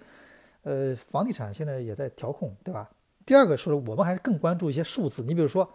[0.64, 2.90] 呃，房地产现在也在调控，对吧？
[3.30, 5.22] 第二个是，我们还是更关注一些数字。
[5.22, 5.72] 你比如说，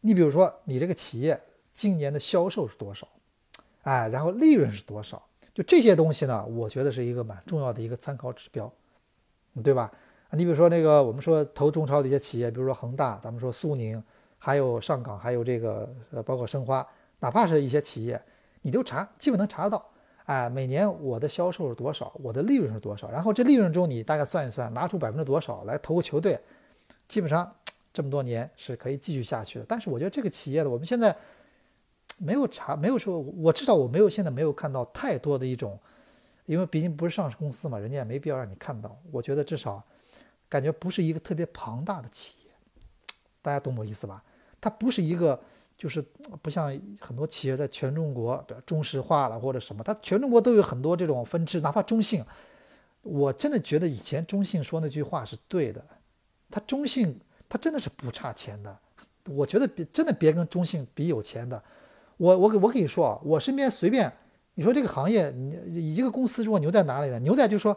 [0.00, 1.40] 你比如说，你这个企业
[1.72, 3.06] 今年的销售是多少？
[3.82, 5.24] 哎，然后利润是多少？
[5.54, 8.68] 就这些东西呢，我觉得是一个蛮重要的一个参考指标，
[9.62, 9.92] 对吧？
[10.32, 14.02] 你比如说那个我们说投中超的一些企业，比如说恒大，咱们说苏宁，
[14.36, 16.84] 还有上港，还有这个呃，包括申花，
[17.20, 18.20] 哪怕是一些企业，
[18.62, 19.88] 你都查，基本能查得到。
[20.24, 22.10] 哎，每年我的销售是多少？
[22.22, 23.10] 我的利润是多少？
[23.10, 26.40] 然后这利润中你大概算一算，拿出百分之多少来投个球队，
[27.06, 27.54] 基本上
[27.92, 29.66] 这么多年是可以继续下去的。
[29.68, 31.14] 但是我觉得这个企业的，我们现在
[32.16, 35.78] 没有查，没有说，我至少我没有现在没有看到太多的一种，
[36.46, 38.98] 因为毕竟不是上市公司嘛，人家也没必要让你看到。
[39.12, 39.84] 我觉得至少
[40.48, 42.50] 感觉不是一个特别庞大的企业，
[43.42, 44.24] 大家懂我意思吧？
[44.58, 45.38] 它不是一个。
[45.76, 46.00] 就是
[46.40, 52.24] 不像很多企业在全中国，比如中石化了或者什么，它全中国都有很多这种分支，哪怕中信，
[53.02, 55.84] 我真的觉得以前中信说那句话是对的，
[56.50, 58.78] 他中信他真的是不差钱的，
[59.28, 61.62] 我觉得别真的别跟中信比有钱的，
[62.16, 64.10] 我我我跟你说啊，我身边随便
[64.54, 67.18] 你说这个行业，你一个公司如果牛在哪里呢？
[67.18, 67.76] 牛在就是说，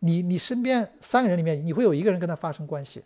[0.00, 3.04] 你你身边三个人里面你会有一个人跟他发生关系。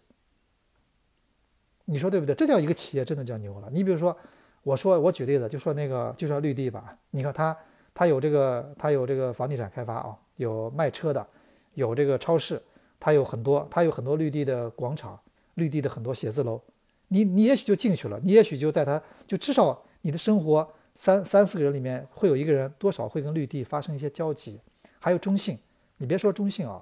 [1.85, 2.35] 你说对不对？
[2.35, 3.69] 这叫一个企业真的叫牛了。
[3.73, 4.17] 你比如说，
[4.63, 7.57] 我说我举例子，就说那个就说绿地吧，你看它
[7.93, 11.27] 它有这个它有这个房地产开发啊，有卖车的，
[11.75, 12.63] 有这个超市，
[13.01, 15.19] 它有很多它有很多绿地的广场，
[15.55, 16.61] 绿地的很多写字楼，
[17.09, 24.61] 你你也许就进去了，你也许就在它就至少你的生活三三四个人里面会有一个人多少会跟绿地发生一些交集。
[25.01, 25.59] 还有中信，
[25.97, 26.81] 你别说中信啊，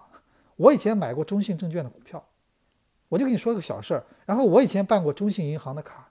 [0.57, 2.23] 我以前买过中信证券的股票。
[3.11, 6.09] 我就跟你说个小事儿，然后我以前办过中信银行的卡，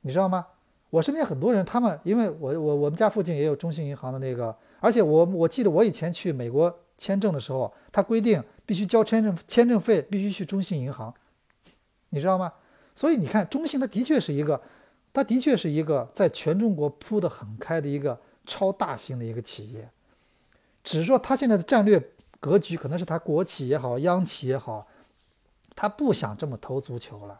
[0.00, 0.46] 你知道吗？
[0.88, 11.12] 我身边很多人，他们因为我我我们家附近也有中信银行的那个，而且我我记得我以前去美国签证的时候，他规定必须交签证签证费，必须去中信银行，
[12.10, 12.52] 你知道吗？
[12.94, 14.62] 所以你看，中信它的确是一个，
[15.12, 19.90] 它的确是一个在全中国铺得很开的一个超大型的一个企业，
[20.84, 24.86] 只是说它现在的战略格局可能是它国企也好，央企也好。
[25.76, 27.38] 他不想这么投足球了，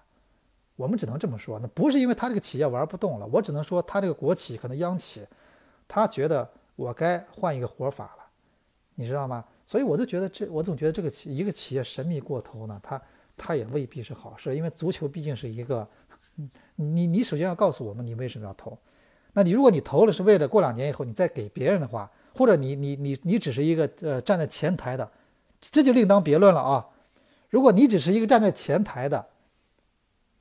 [0.76, 1.58] 我们只能这么说。
[1.58, 5.26] 那不是因为他这个企业玩不动了，我只能说他这个国企可能央企，
[5.88, 8.24] 他觉得我该换一个活法了，
[8.94, 9.42] 你知道吗？
[9.64, 13.00] 所以我就觉得这，我总觉得这个企一个企业神秘过头呢，他
[13.38, 14.54] 他也未必是好事。
[14.54, 15.88] 因为足球毕竟是一个，
[16.76, 18.78] 你你首先要告诉我们你为什么要投。
[19.32, 25.10] 那你如果你投了是为了过两年以后你再给别人的话，或者你你你你只是一个呃站在前台的，
[25.60, 26.86] 这就另当别论了啊。
[27.56, 29.28] 如果你只是一个站在前台的，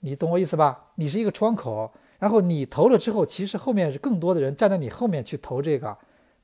[0.01, 0.91] 你懂我意思吧？
[0.95, 5.97] 你是一个窗口，然后你投了之后，其实后面是更多的人站在你后面去投这个，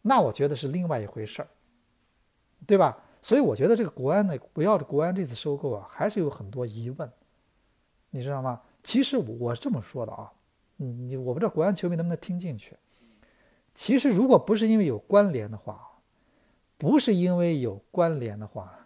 [0.03, 1.49] 那我觉得是另外一回事儿，
[2.65, 3.03] 对吧？
[3.21, 7.11] 所以我觉得这个国安呢，围绕着国安这次收购啊，还是有很多疑问，
[8.11, 8.61] 你知道吗？
[8.81, 10.31] 其实我是这么说的啊，
[10.77, 12.77] 嗯，你我不知道国安球迷能不能听进去。
[13.75, 15.99] 其实如果不是因为有关联的话，
[16.77, 18.77] 不是因为有关联的话。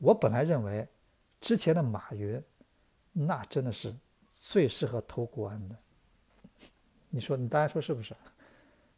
[0.00, 0.86] 我本来认为，
[1.40, 2.42] 之前的马云，
[3.12, 3.94] 那真的是
[4.40, 5.76] 最适合投国安的。
[7.10, 8.14] 你说，你大家说是不是？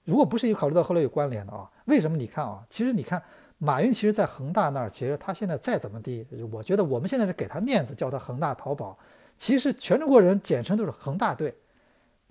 [0.05, 2.17] 如果不是有考虑到后来有关联的啊，为什么？
[2.17, 3.23] 你看啊，其实你看，
[3.59, 8.99] 马云其实在恒大那儿，其实他现在再怎么地，我觉得我们现在是给他面子，叫他恒大淘宝。
[9.37, 11.55] 其实全中国人简称都是恒大队。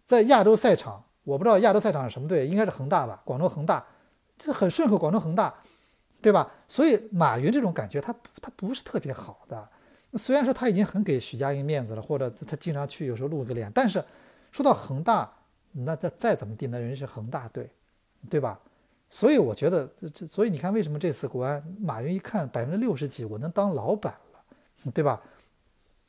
[0.06, 3.22] 在亚洲赛场，我不知道亚洲赛场是什么队，应该是恒大吧？
[3.24, 3.86] 广州恒大，
[4.38, 5.54] 这很顺口，广州恒大。
[6.22, 6.52] 对吧？
[6.68, 9.70] 所以马云这种感觉，他他不是特别好的。
[10.14, 14.04] 虽然说他已经很给许家印面子了，或者他经常去有时候露个脸，但是
[14.52, 15.32] 说到恒大，
[15.72, 17.70] 那再再怎么地，那人是恒大队，
[18.30, 18.60] 对吧？
[19.10, 25.22] 所以我觉得这，所以你看，为什么这次国安马云一看百分之六十几，我能当老板了，对吧？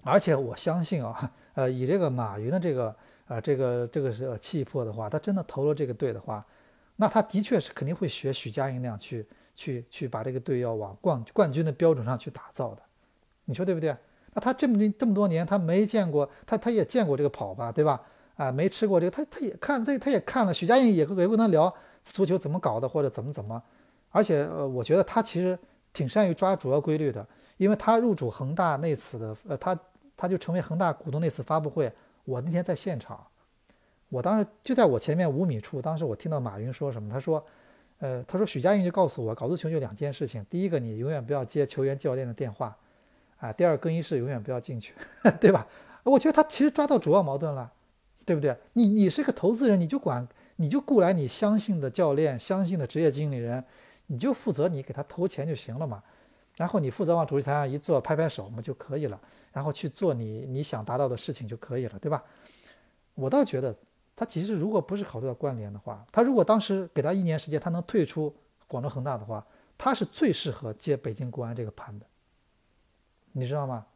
[0.03, 6.45] 而且我相信啊，呃，以这个马云的这个啊这个这个是气魄的话，他真的投了这个队的话，
[6.97, 9.27] 那他的确是肯定会学许家印那样去。
[9.53, 12.83] 去去把这个队要往冠冠军的标准上去打造的，
[13.51, 13.95] 你说对不对？
[14.33, 18.01] 那他这么这么多年，他没见过，他他也见过这个跑吧，对吧？
[18.37, 20.55] 啊，没吃过这个，他他也看，他他也看了。
[20.55, 23.63] 许家印也也跟他聊足球怎么搞的，或者怎么怎么。
[24.11, 25.59] 而且呃，我觉得他其实
[25.93, 29.79] 挺善于抓主要规律的，因为他入主恒大那次的，呃，他
[30.17, 31.93] 他就成为恒大股东那次发布会，
[32.25, 33.21] 我那天在现场，
[34.09, 37.45] 我当时就在我前面五米处，当时我听到马云说什么，他说。
[38.03, 42.75] 呃，他说许家印就告诉我，搞足球就两件事情，第一个你永远不要接球员教练的电话，
[43.41, 44.95] 啊，第二更衣室永远不要进去，
[45.41, 45.67] 对吧？
[46.05, 47.73] 我觉得他其实抓到主要矛盾了，
[48.25, 48.57] 对不对？
[48.75, 50.27] 你你是个投资人，你就管
[50.57, 53.65] 你就雇来你相信的教练、相信的职业经理人，
[54.07, 56.03] 你就负责你给他投钱就行了嘛，
[56.57, 59.21] 然后你负责往主席台上一坐，拍拍手嘛就可以了，
[59.53, 62.23] 然后去做你你想达到的事情就可以了，对吧？
[63.15, 63.75] 我倒觉得。
[64.17, 68.35] 他其实如果不是考虑到关联的话，他如果当时给他一年时间，他能退出
[68.67, 69.43] 广州恒大的话，
[69.79, 72.05] 他是最适合接北京国安这个盘的，
[73.33, 73.87] 你知道吗？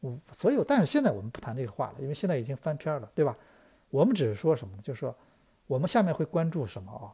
[0.00, 3.36] 我，所以但是现在我们不谈这个话了，因为现在已经翻篇了，对吧？
[3.90, 4.76] 我们只是说什么？
[4.82, 5.14] 就是说
[5.66, 7.12] 我们下面会关注什么啊？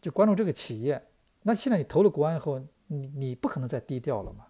[0.00, 1.02] 就关注这个企业。
[1.42, 4.46] 那现在你投了国安以后，你你不可能再低调了嘛？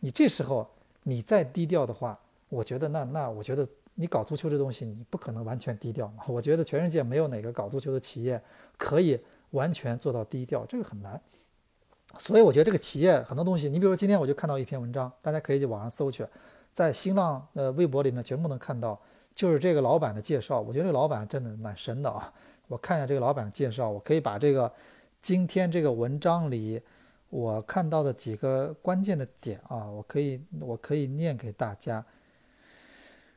[0.00, 0.68] 你这时候
[1.02, 2.18] 你再低调的话，
[2.48, 3.68] 我觉得那那我觉得。
[3.96, 6.24] 你搞足球这东西，你不可能完全低调嘛？
[6.26, 8.42] 我觉得全世界没有哪个搞足球的企业
[8.76, 9.16] 可以
[9.52, 11.22] 完全做到低调，这个很难。
[12.18, 16.26] 所以我觉得这个企业很多东西，你比如今天我就看到一篇文章，大家可以去网上搜去，
[16.72, 19.00] 在新浪呃微博里面全部能看到，
[19.32, 20.60] 就是这个老板的介绍。
[20.60, 22.32] 我觉得这个老板真的蛮神的啊！
[22.68, 24.72] 我看一下这个老板的介绍，我可以把这个
[25.20, 26.80] 今天这个文章里
[27.30, 32.04] 我看到的几个关键的点啊，我可以我可以念给大家。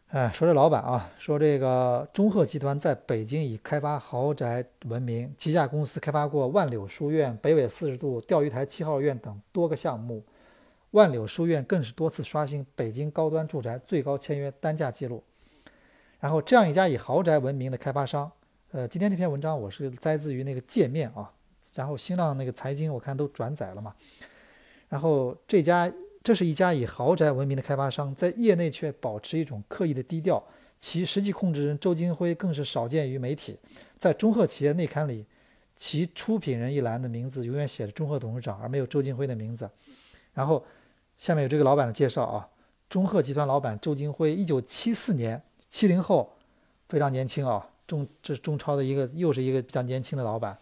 [0.09, 10.23] 哎，说这老板啊，说这个中赫集团在北京以开发豪宅闻名，旗下公司开发过万柳书院、北纬四十度、钓鱼台七号院等多个项目，
[10.91, 15.21] 万柳书院更是多次刷新北京高端住宅最高签约单价记录。
[16.21, 18.31] 然后这样一家以豪宅闻名的开发商，
[18.71, 21.29] 呃，今天这篇文章我是摘自于那个界面啊，
[21.75, 23.93] 然后新浪那个财经我看都转载了嘛。
[24.87, 25.91] 然后这家
[26.27, 30.43] 这是一家以豪宅闻名的开发商，在业内却保持一种刻意的低调，
[30.77, 33.57] 其实际控制人周金辉更是少见于媒体，
[33.97, 35.25] 在中赫企业内刊里，
[35.77, 39.69] 其出品人一栏的名字永远写着中赫董事长，而没有周金辉的名字。
[40.33, 40.61] 然后
[41.17, 42.49] 下面有这个老板的介绍啊，
[42.89, 45.41] 中赫集团老板周金辉，一九七四年。
[45.69, 46.33] 七零后，
[46.89, 47.69] 非常年轻啊！
[47.87, 50.59] 中这是中超的一个，又是一个比较年轻的老板。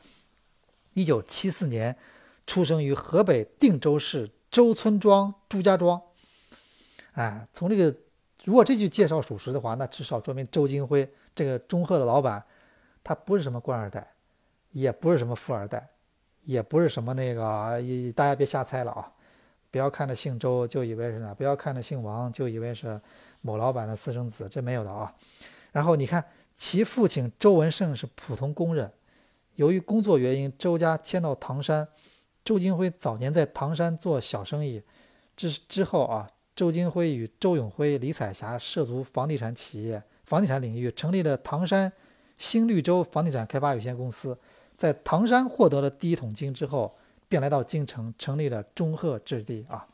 [0.93, 1.97] 一九七四年
[2.45, 6.02] 出生于河北定州市周村庄朱家庄。
[7.12, 7.94] 哎，从这个，
[8.46, 12.41] 如果这句介绍属实的话，那至少说明周金辉这个中赫的老板，
[13.04, 14.13] 他不是什么官二代，
[14.72, 15.89] 也不是什么富二代，
[16.44, 17.82] 也不是什么那个，
[18.15, 19.12] 大家别瞎猜了啊！
[19.70, 23.02] 不要看着姓周就以为是哪，不要看着姓王就以为是。
[23.41, 25.13] 某老板的私生子，这没有的啊。
[25.74, 28.89] 然后你看，其父亲周文胜是普通工人，
[29.56, 31.89] 由于工作原因，周家迁到唐山。
[32.46, 34.82] 周金辉早年在唐山做小生意，
[35.36, 41.92] 之之后啊，周金辉与周永辉、李彩霞涉足房地产企业、房地产领域，成立了唐山
[42.38, 44.38] 新绿洲房地产开发有限公司。
[44.78, 46.96] 在唐山获得了第一桶金之后，
[47.28, 49.88] 便来到京城，成立了中赫置地啊。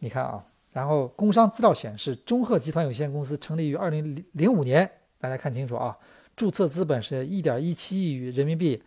[0.00, 0.44] 你看啊。
[0.72, 4.86] 然后，工商资料显示，中赫集团有限公司成立于二零零五年。
[5.18, 5.96] 大家看清楚啊，
[6.36, 8.82] 注册资本是一点一七亿人民币，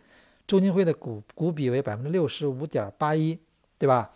[0.50, 3.38] 周金辉的股股比为百分之六十五点八一，
[3.78, 4.10] 对吧？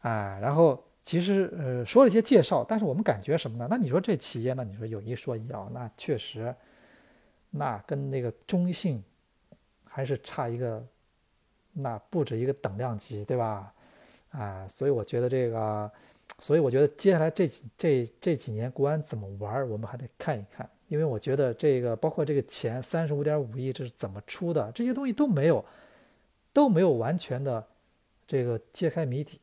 [0.00, 3.66] 啊，然后其实呃说了一些介绍，但是我们感觉什么呢？
[3.68, 4.64] 那你说这企业呢？
[4.64, 6.54] 你说有一说一啊，那确实，
[7.50, 9.04] 那跟那个中信
[9.86, 10.82] 还是差一个，
[11.74, 13.70] 那不止一个等量级，对吧？
[14.30, 15.92] 啊，所以我觉得这个。
[16.38, 20.68] 所以我觉得接下来这几这这几年国安怎么玩，我们还得看一看。
[20.88, 24.70] 因为我觉得这个包括这个钱三十五点五亿，这是怎么出的？
[24.72, 25.64] 这些东西都没有
[26.52, 27.66] 都没有完全的
[28.26, 29.40] 这个揭开谜底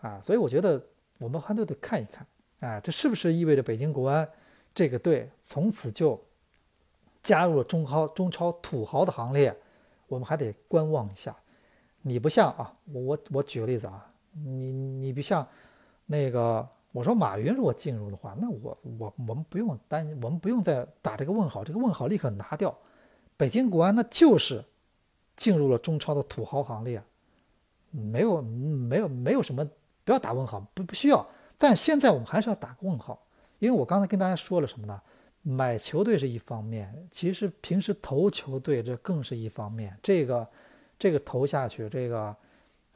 [0.00, 0.20] 啊。
[0.20, 0.82] 所以我觉得
[1.18, 2.26] 我们还都得看一看
[2.60, 4.28] 啊，这是不是意味着北京国安
[4.74, 6.22] 这个队从此就
[7.22, 9.54] 加入了中超中超土豪的行列？
[10.08, 11.36] 我们还得观望一下。
[12.02, 15.46] 你不像啊，我我我举个例子啊，你你不像。
[16.04, 22.76] 那个，我说马云如果进入的话，那我我我们不用担心，我们不用再打这个问号，这个问号立刻拿掉。
[23.36, 24.62] 北京国安那就是
[25.34, 27.02] 进入了中超的土豪行列，
[27.90, 29.66] 没有没有没有什么，
[30.04, 31.26] 不要打问号，不不需要。
[31.56, 33.20] 但现在我们还是要打个问号，
[33.58, 35.00] 因为我刚才跟大家说了什么呢？
[35.40, 39.96] 买球队是一方面，其实平时投球队这更是一方面。
[40.02, 40.46] 这个
[40.98, 42.36] 这个投下去，这个。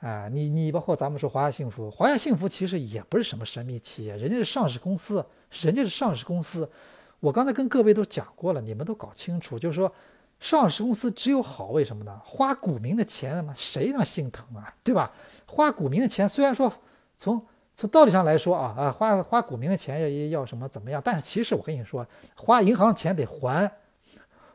[0.06, 6.70] 哎，你你包括咱们说华夏幸福，华夏幸福其实也不是什么神秘企业，人家是上市公司，人家是上市公司。
[7.18, 9.92] 我刚才跟各位都讲过了，你们都搞清楚，就是说
[10.38, 12.20] 上市公司只有好，为什么呢？
[12.24, 15.12] 花股民的钱嘛，谁他妈心疼啊，对吧？
[15.44, 16.72] 花股民的钱，虽然说
[17.18, 23.68] 从从道理上来说啊啊，花花股民的钱要要什么怎么样，但是其实我跟你说，花银行的钱得还，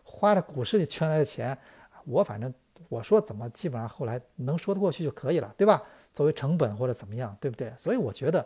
[0.01, 1.57] 花了股市里圈来的钱，
[2.05, 2.53] 我反正。
[2.89, 5.81] 我说怎么基本上后来能说得过去就可以了，对吧？
[6.13, 7.73] 作为成本或者怎么样，对不对？
[7.77, 8.45] 所以我觉得，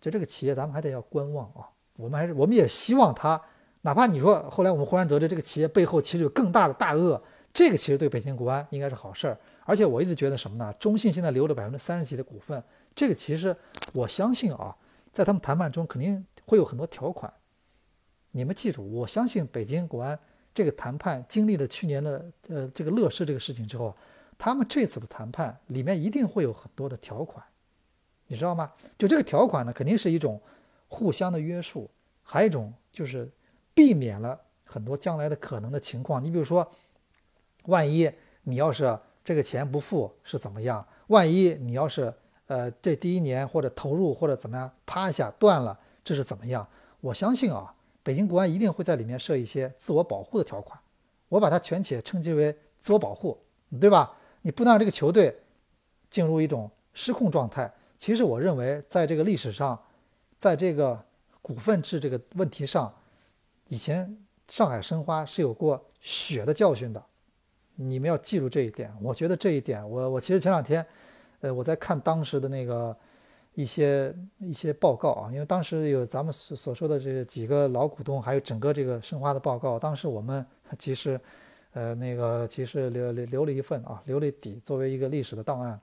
[0.00, 1.68] 就这个企业咱们还得要观望啊。
[1.96, 3.40] 我们还是我们也希望它，
[3.82, 9.38] 哪怕你说后来我们忽然得知这个企业背后其实有更大的大鳄，这个其实对北京国安应该是好事儿。
[9.64, 10.72] 而且我一直觉得什么呢？
[10.78, 12.62] 中信现在留了百分之三十几的股份，
[12.94, 13.54] 这个其实
[13.94, 14.74] 我相信啊，
[15.12, 17.32] 在他们谈判中肯定会有很多条款。
[18.30, 20.18] 你们记住，我相信北京国安。
[20.54, 23.94] 这个谈判经历了去年的呃这个乐视这个事情之后，
[24.38, 27.44] 他们这次的谈判里面一定会有很多的条款，
[28.28, 28.72] 你知道吗？
[28.96, 30.40] 就这个条款呢，肯定是一种
[30.86, 31.90] 互相的约束，
[32.22, 33.28] 还有一种就是
[33.74, 36.24] 避免了很多将来的可能的情况。
[36.24, 36.70] 你比如说，
[37.64, 38.08] 万一
[38.44, 40.86] 你要是这个钱不付是怎么样？
[41.08, 42.14] 万一你要是
[42.46, 46.68] 呃这第一年或者投入或者怎么样，啪一下断了，这是怎么样？
[47.00, 47.73] 我相信啊。
[48.04, 50.78] 北京国安一定会在里面设一些自我保护的条款，
[51.30, 53.36] 我把它全且称之为自我保护，
[53.80, 54.16] 对吧？
[54.42, 55.34] 你不能让这个球队
[56.10, 57.72] 进入一种失控状态。
[57.96, 59.82] 其实我认为，在这个历史上，
[60.38, 61.02] 在这个
[61.40, 62.94] 股份制这个问题上，
[63.68, 64.16] 以前
[64.48, 67.02] 上海申花是有过血的教训的，
[67.76, 68.94] 你们要记住这一点。
[69.00, 70.86] 我觉得这一点，我我其实前两天，
[71.40, 72.94] 呃，我在看当时的那个。
[73.54, 80.44] 一些一些报告啊，因为当时有咱们所所说的这几个老股东，还有整个这个申花的报告，当时我们
[80.78, 81.20] 其实，
[81.72, 85.80] 呃，那个其实留留留了一份啊，留了底，作为一个历史的档案。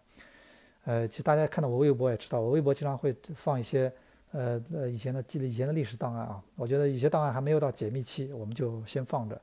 [0.83, 3.91] 呃，其实大家看到我微博也知道，我微博经常会放一些
[4.31, 9.35] 呃呃以前的记以前的历史档案啊，我觉得有些档案还没有到解密期，我们就先放着；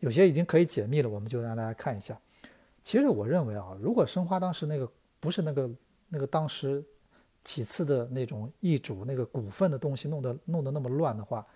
[0.00, 2.18] 有些已经可以解密了，我们就让大家看一下。
[2.82, 5.70] 其实我认为啊，如果申花当时那个不是那个
[6.08, 6.82] 那个当时
[7.44, 11.46] 几次的那种易主那个股份的东西弄得弄得那么乱的话，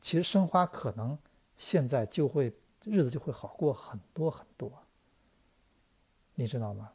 [0.00, 1.16] 其实申花可能
[1.56, 2.52] 现在就会
[2.84, 4.72] 日子就会好过很多很多，
[6.34, 6.90] 你知道吗？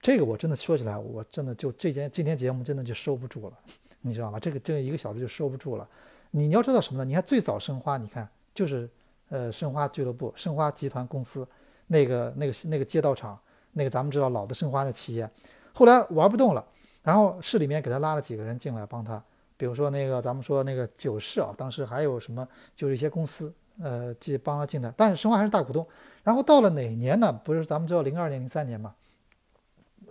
[0.00, 3.58] 这个我真的说起来，我真的就这件今天节目真的就收不住了，
[4.02, 4.38] 你知道吗？
[4.38, 5.88] 这个这一个小时就收不住了。
[6.30, 7.04] 你你要知道什么呢？
[7.04, 8.88] 你看最早申花，你看就是
[9.28, 11.46] 呃申花俱乐部、申花集团公司。
[11.88, 13.38] 那个、那个、那个街道厂，
[13.70, 15.30] 那个咱们知道老的申花的企业，
[15.72, 16.66] 后来玩不动了，
[17.06, 19.22] 然后市里面给他拉了几个人进来帮他，
[19.56, 25.86] 比如说那个咱们说那个九市啊，当时还有什么，就是一些公司，呃，进帮他进来，但是申花还是大股东。
[26.24, 27.32] 然后到了哪年呢？
[27.44, 28.92] 不是咱们知道零二年、零三年嘛，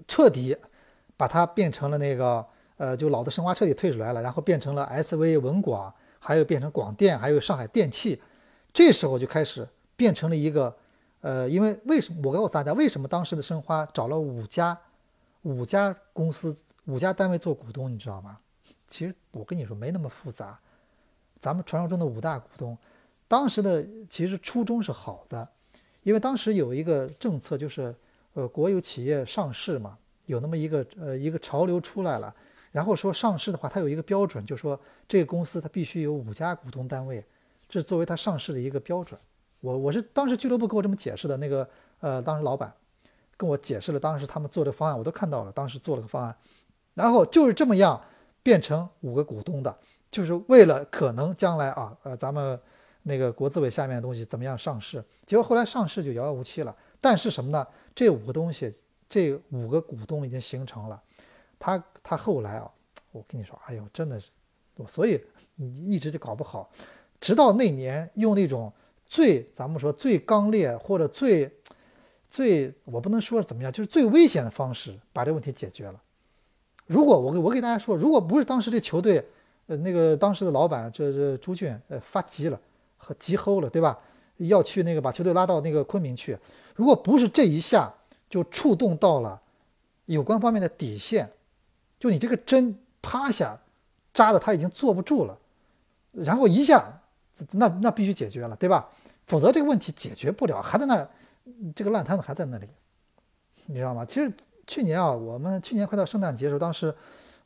[0.07, 0.55] 彻底
[1.17, 2.45] 把它变成了那个，
[2.77, 8.21] 呃，就老的申花彻底退出来了，然后变成了 SV 文广，还有变成广电，还有上海电器，
[8.73, 9.67] 这时候就开始
[9.97, 10.73] 变成了一个。
[11.19, 14.77] 呃，因为为什么我告诉大家，为什么当时的申花找了五家
[15.41, 16.55] 五家公司
[16.85, 18.39] 五家单位做股东，你知道吗？
[18.87, 20.59] 其实我跟你说没那么复杂。
[21.39, 22.77] 咱们传说中的五大股东，
[23.27, 25.47] 当时的其实初衷是好的，
[26.03, 27.93] 因为当时有一个政策，就是
[28.33, 32.33] 呃国有企业上市嘛，有那么一个呃一个潮流出来了，
[32.71, 37.23] 然后说上市的话，它有一个标准，就说这个公司它必须有五家股东单位，
[37.67, 39.19] 这是作为它上市的一个标准。
[39.61, 41.67] 我我是当时俱乐部给我这么解释的，那个
[41.99, 42.73] 呃，当时老板
[43.37, 46.35] 跟我解释了当时他们做的方案，我都看到了，当时做了个方案，
[46.95, 48.01] 然后就是这么样
[48.41, 49.77] 变成五个股东的，
[50.09, 52.59] 就是为了可能将来啊，呃，咱们
[53.03, 56.75] 那个国资委下面的东西怎么样上市，结果后来上市就遥遥无期了。
[56.99, 57.67] 但是什么呢？
[57.93, 58.73] 这五个东西，
[59.07, 60.99] 这五个股东已经形成了，
[61.59, 62.71] 他他后来啊，
[63.11, 64.29] 我跟你说，哎呦，真的是，
[64.87, 65.23] 所以
[65.57, 66.71] 一直就搞不好，
[67.19, 68.73] 直到那年用那种。
[69.07, 71.49] 最咱们说最刚烈或者最
[72.27, 76.01] 最我不能说怎么样，就是最危险的方式把这个问题解决了。
[76.87, 79.25] 如果我给我给大家说，如果不是当时这球队，
[79.67, 82.59] 呃，那个当时的老板这这朱俊呃发急了
[82.97, 83.97] 和急吼了，对吧？
[84.37, 86.37] 要去那个把球队拉到那个昆明去。
[86.75, 87.91] 如果不是这一下
[88.29, 89.41] 就触动到了
[90.05, 91.31] 有关方面的底线，
[91.97, 93.57] 就你这个针趴下
[94.13, 95.37] 扎的他已经坐不住了，
[96.11, 97.01] 然后一下
[97.51, 98.89] 那那必须解决了，对吧？
[99.25, 101.09] 否则这个问题解决不了，还在那儿，
[101.73, 102.67] 这个烂摊子还在那里，
[103.65, 104.05] 你知道吗？
[104.05, 104.31] 其实
[104.67, 106.93] 去年啊，我们去年快到圣诞节的时候，当时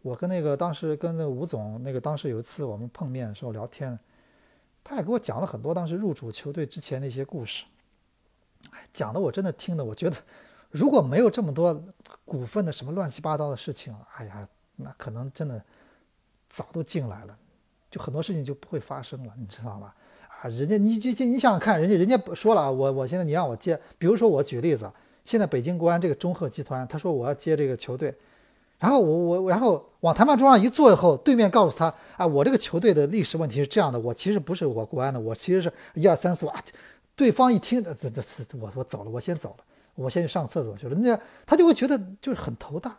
[0.02, 3.98] 我跟那个当时跟那吴总那个当时有一次我们碰面的时候聊天，
[4.84, 7.66] 他也给我讲了很多当时入主球队之前的一些故事，
[8.94, 10.16] 讲的我真的听的，我觉得
[10.70, 11.82] 如果没有这么多
[12.24, 14.48] 股份的什么乱七八糟的事情，哎呀，
[14.78, 15.62] 那可能真的
[16.48, 17.38] 早都进来了，
[17.92, 19.94] 就很多事情就不会发生了，你知道吗？
[20.42, 24.90] 啊，人家你就就你想想看，人家人家说了啊，我我现在你让我接，比如说我举例子，
[25.30, 28.12] 现在北京国安这个中赫集团，他说我要接这个球队，
[28.80, 36.52] 然后我我然后往谈判桌上一坐以后，对面告诉他啊，我这个球队的历史问题是这样的，我其实不是我国安的，我其实是一二三四五，
[37.16, 39.64] 对方一听，这这是我我走了，我先走了，
[39.94, 42.98] 我先去上厕所去了，那他就会觉得就是很头大，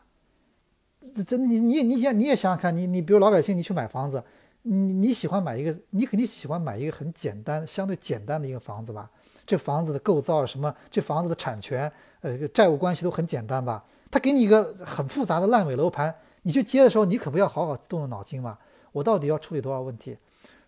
[1.12, 4.22] 这这你你你想你也想想看，你你比如老百姓你去买房子。
[4.62, 9.10] 你你喜欢买一个，你肯定喜欢买一个很简单、相对简单的一个房子吧？
[9.46, 10.76] 这房子的构造什么？
[10.90, 11.90] 这房子的产权，
[12.20, 13.84] 呃，债务关系都很简单吧？
[14.10, 18.58] 他给你一个很复杂的烂尾楼盘，你去接的时候，你可不要好好动动脑筋嘛？
[18.92, 20.16] 我到底要处理多少问题？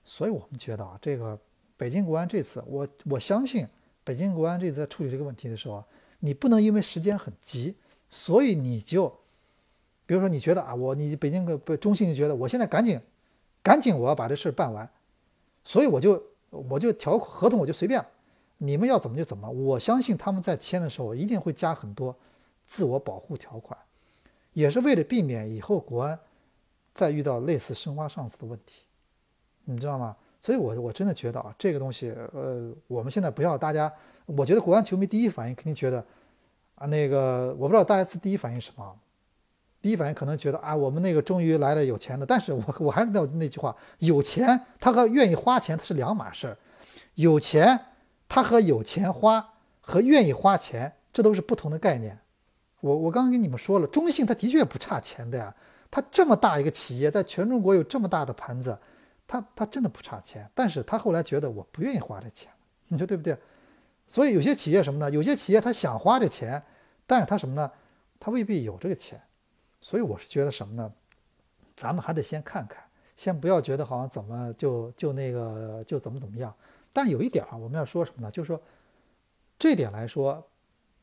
[0.04, 1.38] 所以我们觉得啊，这个
[1.76, 3.66] 北京国安这次，我我相信
[4.04, 5.84] 北京国安这次在处理这个问题的时候，
[6.20, 7.74] 你不能因为时间很急，
[8.08, 9.08] 所以你就，
[10.06, 13.00] 比如说你觉得啊，我你北京个不中信就觉得我现在赶紧。
[13.64, 14.90] 赶紧，我要把这事儿办完，
[15.62, 18.08] 所以我就我就条合同我就随便了，
[18.64, 19.50] 你们要怎么就怎么。
[19.50, 22.16] 我相信他们在签的时候一定会加很多
[22.64, 23.76] 自我保护条款，
[24.52, 26.16] 也是为了避免以后国安
[26.94, 28.82] 再遇到类似申花上次的问题，
[29.64, 30.16] 你知道吗？
[30.40, 33.92] 所以，我我真的觉得啊，这个东西，呃，我们现在不要大家，
[34.26, 36.04] 我觉得国安球迷第一反应肯定觉得
[36.76, 38.96] 啊，那个我不知道大家是第一反应什么。
[39.80, 46.56] 第一反应可能觉得啊，我们那个终于来了有钱的，但是我我还是那那句话，有钱他和愿意花钱他是两码事儿，
[47.14, 47.78] 有钱
[48.34, 49.46] 他和有钱花
[49.82, 52.18] 和愿意花钱这都是不同的概念。
[52.80, 55.54] 我我刚刚跟你们说了，中信它的确不差钱的呀，
[55.90, 58.78] 他这么大一个企业，在全中国有这么大的盘子，
[59.28, 62.50] 他他真的不差钱，但是他后来觉得我不愿意花这钱，
[62.88, 63.36] 你说对不对？
[64.08, 65.10] 所以有些企业什么呢？
[65.10, 66.62] 有些企业他想花这钱，
[67.06, 67.70] 但是他什么呢？
[68.18, 69.20] 他未必有这个钱。
[69.78, 70.90] 所以我是觉得什么呢？
[71.76, 72.82] 咱们还得先看看，
[73.14, 76.54] 先不要觉得好像怎么就就那个就怎么怎么样。
[76.92, 78.30] 但有一点啊，我们要说什么呢？
[78.30, 78.60] 就是说
[79.58, 80.46] 这点来说，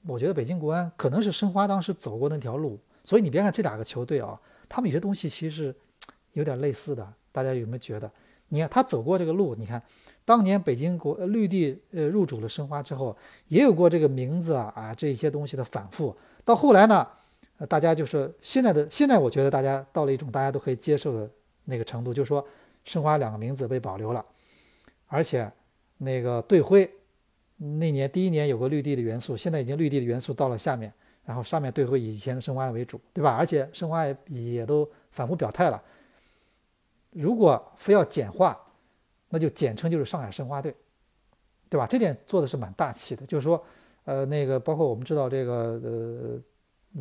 [0.06, 5.76] 我觉得北京国安可能是申花当时走过那条路，所以你别看这两个球队啊，他们有些东西其实
[6.34, 8.12] 有点类似的，大家有没有觉得？
[8.50, 9.82] 你看他走过这个路，你看。
[10.26, 13.18] 当年北京国绿地呃入主了申花之后，
[13.48, 16.16] 也有过这个名字啊啊这些东西的反复。
[16.46, 17.08] 到后来呢，
[17.68, 21.28] 大家就是现在的现在，我觉得大家到了一种大家都可以接受的
[21.66, 22.46] 那个程度，就是说
[22.84, 24.24] 申花两个名字被保留了，
[25.08, 25.52] 而且
[26.00, 26.91] 那个队徽
[27.56, 30.91] 那年第一年有个绿地的元素，现在已经绿地的元素到了下面，
[31.24, 33.36] 然后上面队徽以前的申花为主，对吧？
[33.38, 35.82] 而且申花也也都反复表态了，
[37.12, 38.60] 如果非要简化。
[39.32, 40.76] 那就简称就是上海申花队，
[41.70, 41.86] 对吧？
[41.86, 43.64] 这点做的是蛮大气的，就是说，
[44.04, 46.41] 呃，那个包括我们知道这个，呃，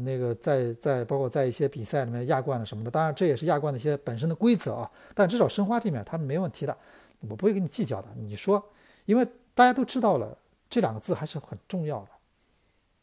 [0.03, 4.91] 那个在在包括在一些比赛里面亚冠了什么的，当然这也是亚冠的一些本身的规则啊。
[5.15, 6.77] 但至少申花这面他们没问题的，
[7.21, 8.09] 我不会跟你计较的。
[8.15, 8.63] 你说，
[9.09, 10.37] 因为大家都知道了
[10.69, 12.09] 这两个字还是很重要的，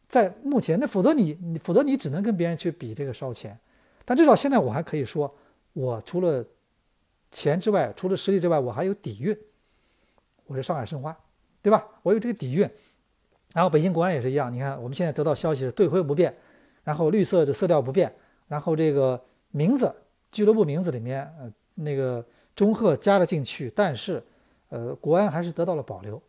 [0.08, 3.60] 在目前那否则你你否则你只能跟别人去比这个烧钱，
[4.06, 5.36] 但至少现在我还可以说，
[5.74, 6.46] 我除了。
[7.32, 9.38] 钱之外，除了实力之外，我还有底蕴。
[10.46, 11.18] 我是上海申花，
[11.62, 11.86] 对吧？
[12.02, 12.70] 我有这个底蕴。
[13.52, 16.34] 然后北京国安也是一样，你看我们现在得到消息是队徽不变，
[16.86, 18.16] 然后绿色的色调不变，
[18.48, 19.94] 然后这个名字
[20.32, 22.26] 俱乐部名字里面呃那个
[22.56, 24.24] 中赫加了进去，但是
[24.76, 26.22] 呃国安还是得到了保留，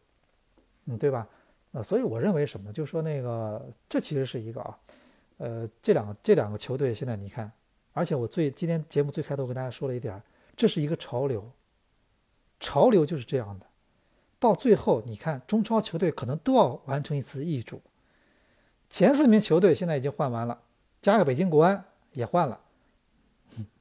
[0.84, 1.26] 嗯，对吧？
[1.72, 2.72] 呃，所以我认为什么呢？
[2.72, 4.78] 就是说那个这其实是一个啊，
[5.38, 7.50] 呃这两个这两个球队现在你看，
[7.92, 10.22] 而且我最今天节目最开头跟大家说了一点。
[10.56, 11.50] 这是一个潮流，
[12.60, 13.66] 潮流就是这样的。
[14.38, 17.82] 到最后，你看中超球队可能都要完成一次易主。
[18.88, 20.58] 前四名球队现在已经换完了，
[21.02, 22.58] 加个北京国安也换了。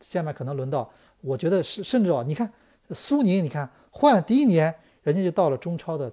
[0.02, 0.92] 下面可能轮到，
[1.22, 2.52] 我觉得是甚至哦，你看
[2.92, 6.12] 苏宁，你看换了第一年，人家就到了中超的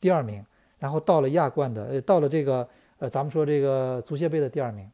[0.00, 0.44] 第二名，
[0.78, 2.68] 然后到了亚冠的，呃，到了这个
[2.98, 4.90] 呃，咱们说这个足协杯的第二名。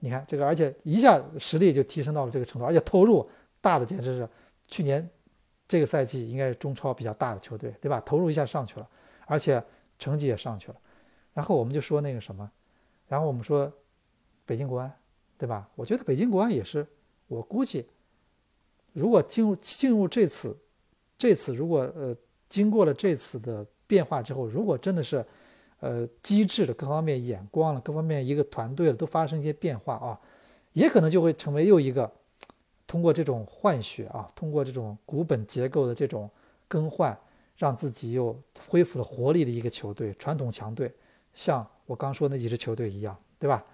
[0.00, 3.26] 你看这个，而且一下实力就提升到了这个程度，而且投入。
[3.58, 4.28] 大的简直是
[4.68, 5.08] 去年
[5.66, 8.00] 这个赛季应该是中超比较大的球队，对吧？
[8.06, 8.88] 投入一下上去了，
[9.24, 9.60] 而且
[9.98, 10.76] 成绩也上去了。
[11.32, 12.48] 然后我们就说那个什么，
[13.08, 13.72] 然后我们说
[14.44, 14.92] 北京国安，
[15.36, 15.68] 对吧？
[15.74, 16.86] 我觉得北京国安也是，
[17.26, 17.88] 我估计
[18.92, 20.56] 如果进入进入这次
[21.18, 22.16] 这次如果呃
[22.48, 25.24] 经过了这次的变化之后，如果真的是
[25.80, 30.20] 呃机制的各方面眼光了，各方面一个团队了都发生一些变化啊，
[30.72, 32.10] 也可能就会成为又一个。
[32.88, 36.30] 通过这种换血啊，通过这种股本结构的这种
[36.68, 37.18] 更换，
[37.56, 40.94] 让自己又恢复了活力的一个球队，传统强队，
[41.34, 43.64] 像我刚说那几支球队一样，对吧？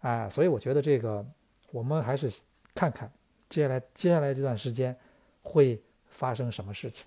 [0.00, 1.24] 哎，所以我觉得这个
[1.70, 2.28] 我们还是
[2.74, 3.08] 看看
[3.48, 4.94] 接下来接下来这段时间
[5.42, 5.80] 会
[6.18, 7.06] 发生什么事情，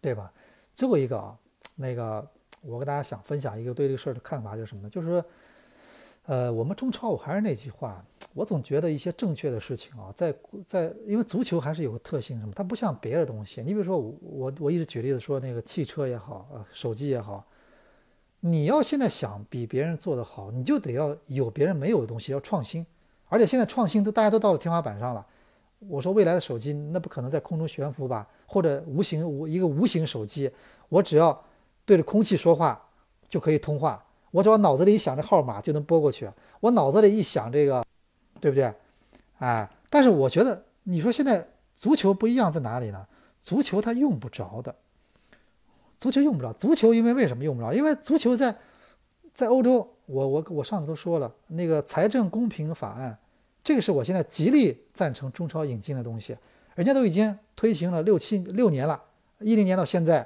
[0.00, 0.30] 对吧？
[0.74, 1.38] 最后一个啊，
[1.76, 2.28] 那个
[2.60, 4.90] 我跟大家想分享一个对这个事儿的看法，就是什么呢？
[4.90, 5.24] 就是说。
[6.28, 10.34] 呃，我们中超，我还是那句话，我总觉得一些正确的事情啊，在
[10.66, 12.52] 在，因为足球还是有个特性，什么？
[12.52, 13.60] 它不像别的东西。
[13.62, 17.46] 你比如说，我我一直举例子说，那个汽车也好，呃，手机也好，
[18.40, 22.84] 你要现在想比别人做得好，你就得要有别人没有的东西，要创新。
[23.28, 25.24] 而且现在创新都大家都到了天花板上了。
[25.78, 28.26] 我说未来的手机，那不可能在空中悬浮吧？
[28.46, 30.50] 或者无形无一个无形手机，
[30.88, 31.44] 我只要
[31.84, 32.88] 对着空气说话
[33.28, 34.02] 就可以通话。
[34.30, 37.84] 我只要脑子里一想这号码就能拨过去，我脑子里一想这个，
[38.40, 38.72] 对不对？
[39.38, 43.06] 哎，但是我觉得你说现在足球不一样在哪里呢？
[43.40, 44.74] 足球它用不着的，
[45.98, 46.52] 足球用不着。
[46.52, 47.72] 足球因为为什么用不着？
[47.72, 48.56] 因为足球在
[49.32, 53.16] 在欧洲，我我我上次都说了，那个财政公平法案，
[53.66, 56.38] 这个是我现在极力赞成中超引进的东西，
[56.76, 59.02] 人家都已经推行了六七六年了，
[59.40, 60.24] 一零年到现在，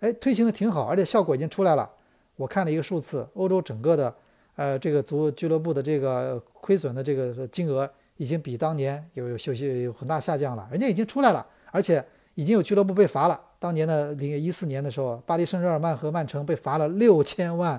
[0.00, 1.90] 哎，推行的挺好，而且效果已经出来了。
[2.36, 4.14] 我看了一个数字，欧洲整个的，
[4.56, 7.86] 呃，这个足俱乐部的这个亏损的这个金额，
[8.16, 10.66] 已经比当年有有有有很大下降了。
[10.70, 12.02] 人家已经出来了，而且
[12.36, 13.38] 已经有俱乐部被罚了。
[13.58, 17.78] 当年的零一四年的时候，巴黎圣日耳曼和曼城被罚了六千万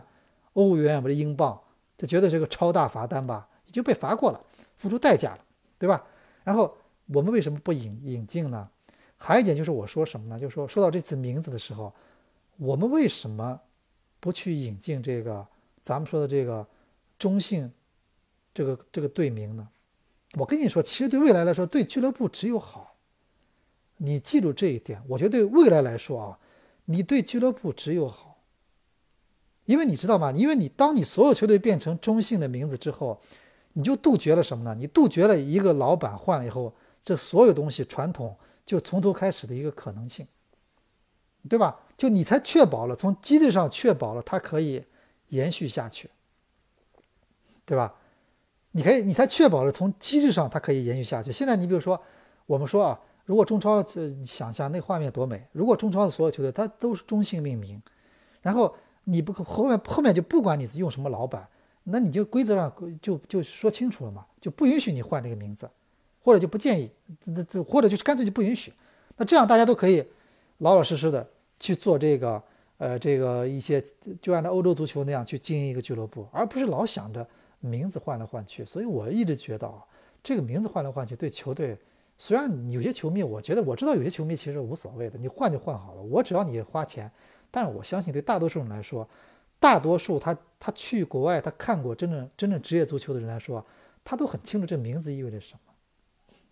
[0.54, 1.60] 欧元，不是英镑，
[1.98, 3.48] 这绝对是个超大罚单吧？
[3.66, 4.40] 已经被罚过了，
[4.80, 5.46] 付出代价了，
[5.78, 6.04] 对吧？
[6.44, 6.76] 然后
[7.06, 8.68] 我们为什么不引引进呢？
[9.18, 10.40] 还有一点就是我说什么呢？
[10.40, 11.94] 就是说说到这次名字的时候，
[12.58, 13.62] 我们为什么？
[14.22, 15.48] 不去引进这个
[15.82, 16.68] 咱们说的这个
[17.18, 17.72] 中性
[18.54, 19.70] 这个这个队名呢？
[20.34, 22.98] 我跟你说，其实对未来来说，对俱乐部只有好。
[23.96, 26.40] 你记住这一点，我觉得对未来来说啊，
[26.86, 28.42] 你对俱乐部只有好。
[29.66, 30.34] 因为你知道吗？
[30.34, 33.22] 因为你当你所有球队变成中性的名字之后，
[33.74, 34.76] 你就杜绝了什么呢？
[34.78, 40.28] 你杜绝了一个老板换了以后这所有东西传统就从头开始的一个可能性，
[41.48, 41.80] 对吧？
[41.98, 44.86] 就你才确保了从机制上确保了它可以
[45.30, 46.10] 延续下去，
[47.66, 47.96] 对吧？
[48.72, 51.32] 你可以，你才确保了从机制上它可以延续下去。
[51.32, 52.00] 现在你比如说，
[52.46, 55.48] 我们说啊，如果中超，这想象那画面多美！
[55.52, 57.82] 如果中超的所有球队它都是中性命名，
[58.42, 61.48] 然后你不后面后面就不管你是用什么老板，
[61.92, 62.72] 那你就规则上
[63.02, 65.70] 就就说清楚了嘛，就不允许你换这个名字，
[66.24, 66.90] 或者就不建议，
[67.36, 68.74] 这这或者就是干脆就不允许。
[69.18, 70.04] 那这样大家都可以
[70.60, 71.28] 老老实实的
[71.60, 72.42] 去做这个，
[72.78, 73.84] 呃，这个一些
[74.22, 77.28] 就按照欧洲足球那样去经营一个俱乐部，而不是老想着。
[77.62, 79.84] 名字换来换去，所以我一直觉得啊，
[80.24, 81.78] 这个名字换来换去对球队，
[82.18, 87.12] 虽然有些球迷，我觉得我知道有些球迷其实无所谓的，你换就换好了，我只要你花钱。
[87.52, 89.06] 但是我相信对大多数人来说，
[89.60, 93.66] 大多数他他去国外他看过真正真正职业足球的人来说，
[94.04, 95.58] 他都很清楚这名字意味着什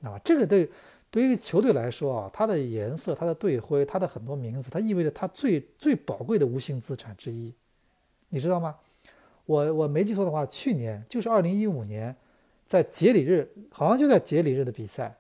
[0.02, 0.70] 么，啊，这个对
[1.10, 7.54] 对于球队来说啊，它的颜色、它的队徽、它的很多名字，它意味着它最最宝贵的无形资产之一，
[8.30, 8.76] 你知道吗？
[9.46, 12.14] 我我没记错的话，去年就是二零一五年，
[12.68, 15.18] 在节礼日，好像就在节礼日的比赛，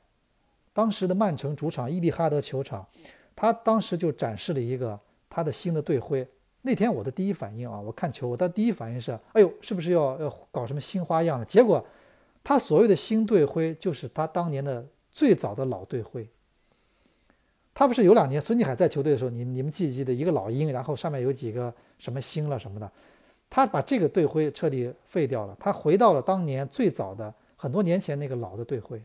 [0.74, 2.86] 当时的曼城主场伊蒂哈德球场，
[3.34, 6.28] 他当时就展示了一个他的新的队徽。
[6.64, 11.46] 那天我的第一反应啊，我看球，我的第一反应是，哎呦，是不是要要搞什么新花样了？
[11.46, 11.86] 结果，
[12.44, 16.28] 他所谓的新队徽就是他当年的最早的老队徽。
[17.74, 22.92] 他不是有两年孙继海在球队的时候，你你们记不记得一个老鹰，然后上面有几个什么星了什么的？
[23.50, 29.02] 他把这个队徽彻底废掉了，他回到了当年最早的很多年前那个老的队徽，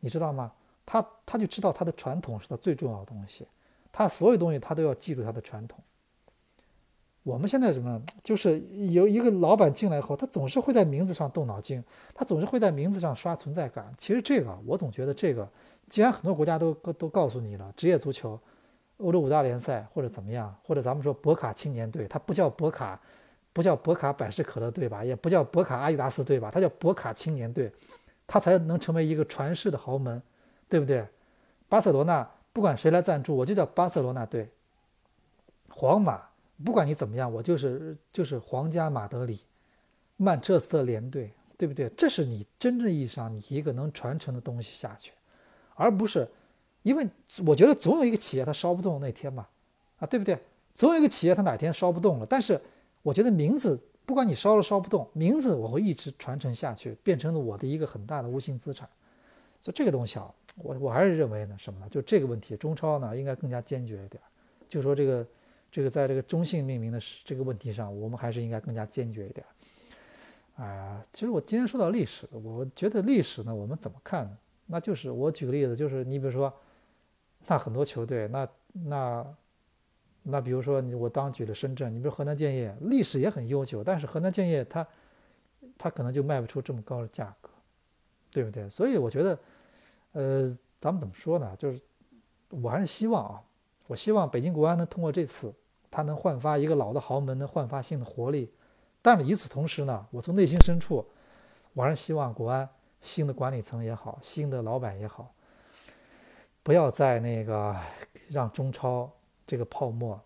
[0.00, 0.52] 你知道吗？
[0.84, 3.46] 他他就知道他的传统是他最重要的东西，
[3.92, 5.78] 他所有东西他都要记住他的传统。
[7.22, 8.60] 我们现在什么，就是
[8.90, 11.82] 有一个老板进来以后，他总是会在名字上动脑筋，
[12.14, 13.92] 他总是会在名字上刷存在感。
[13.96, 15.48] 其实这个我总觉得这个，
[15.88, 18.38] 既然很多国家都都告诉你了，职业足球，
[18.98, 23.00] 欧洲五大联赛或者怎么样，或者咱们说博卡青年队，它不叫博卡。
[23.54, 27.70] 不叫博卡百事可乐队吧，也不叫博卡阿迪达斯队吧，它叫博卡青年队，
[28.26, 30.22] 它才能成为一个传世的豪门，
[30.70, 31.06] 对不对？
[31.68, 34.48] 巴塞罗那不管谁来赞助，我就叫巴塞罗那队。
[35.68, 36.22] 皇马
[36.64, 39.40] 不管你怎么样，我就是就是皇家马德里，
[40.16, 41.88] 曼彻斯特联队，对不对？
[41.96, 45.12] 这是你真正意义上你一个能传承的东西下去，
[45.74, 46.28] 而不是
[46.82, 47.08] 因为
[47.46, 49.46] 我觉得总有一个企业它烧不动那天嘛，
[49.98, 50.38] 啊，对不对？
[50.70, 52.60] 总有一个企业它哪天烧不动了，但是。
[53.04, 58.88] 我觉得名字不管你烧了烧不动，名字我会一直传承下去，变成了我的一个很大的无形资产。
[59.58, 61.88] 所以这个东西啊，我我还是认为呢，什么呢？
[61.90, 64.22] 就这个问题，中超呢应该更加坚决一点。
[64.68, 65.26] 就说这个
[65.72, 69.44] 这个在这个中性命名的这个问题上，我们还是应该更加坚决一点。
[70.54, 74.38] 啊，其实我今天说到历史，我觉得历史呢，我们怎么看呢？
[74.66, 76.54] 那就是我举个例子，就是你比如说，
[77.48, 78.48] 那很多球队，那
[78.84, 79.34] 那。
[80.24, 84.86] 那比如说你我当举了深圳，你比如河南建业，历史也很悠久，但是河南建业它，
[85.76, 87.50] 它可能就卖不出这么高的价格，
[88.30, 88.68] 对不对？
[88.68, 89.38] 所以我觉得，
[90.12, 91.56] 呃，咱们怎么说呢？
[91.58, 91.80] 就是
[92.50, 93.42] 我还是希望啊，
[93.88, 95.52] 我希望北京国安能通过这次，
[95.92, 98.52] 它能焕发一个老的豪门，能焕发新的活力。
[99.00, 101.06] 但是与此同时呢，我从内心深处，
[101.74, 102.68] 我还是希望国安
[103.00, 105.32] 新的管理层也好，新的老板也好，
[106.64, 107.76] 不要再那个
[108.28, 109.08] 让中超。
[109.44, 110.18] 这个泡沫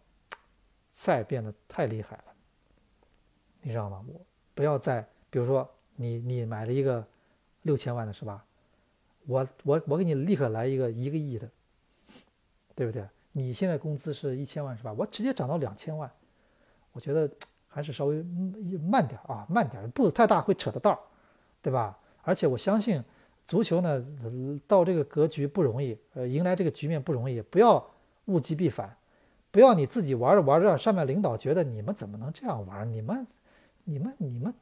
[0.92, 2.24] 再变得太厉害了，
[3.62, 4.04] 你知道吗？
[4.06, 4.20] 我
[4.54, 7.04] 不要再，比如说你你买了一个
[7.62, 8.44] 六千万的是吧？
[9.26, 11.50] 我我我给你立刻来一个一个亿的，
[12.76, 13.08] 对不对？
[13.38, 14.90] 你现在工资是一千万是吧？
[14.96, 16.10] 我直接涨到两千万，
[16.92, 17.30] 我觉得
[17.68, 18.22] 还是稍微
[18.88, 20.98] 慢点啊，慢点，步子太大会扯的道，
[21.60, 21.98] 对吧？
[22.22, 23.04] 而且我相信
[23.44, 24.02] 足球呢，
[24.66, 27.86] 到这个格局不容易，呃，迎来这个局面不容易，不要
[28.24, 28.96] 物极必反。
[29.50, 32.90] 不要你自己玩着玩着，上面领导觉得你们怎么能这样玩？
[32.90, 33.26] 你们、
[33.84, 34.54] 你们、你们、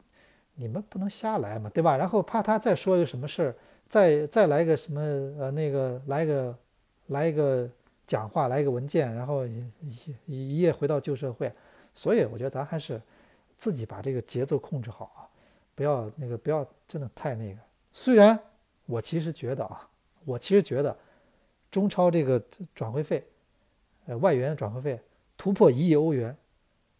[0.57, 1.97] 你们不能瞎来嘛，对吧？
[1.97, 3.55] 然后怕他再说一个什么事儿，
[3.87, 6.59] 再再来个什么呃那个来个
[7.07, 7.71] 来一个
[8.07, 9.65] 讲话，来一个文件，然后一
[10.27, 11.53] 一夜回到旧社会。
[11.93, 13.01] 所以我觉得咱还是
[13.57, 15.29] 自己把这个节奏控制好啊，
[15.75, 17.61] 不要那个不要真的太那个。
[17.93, 18.39] 虽然
[18.87, 19.89] 我其实觉得啊，
[20.25, 20.97] 我其实觉得
[21.71, 22.43] 中超这个
[22.75, 23.25] 转会费。
[24.07, 25.01] 呃，外援转会费
[25.35, 26.37] 突破一亿欧元，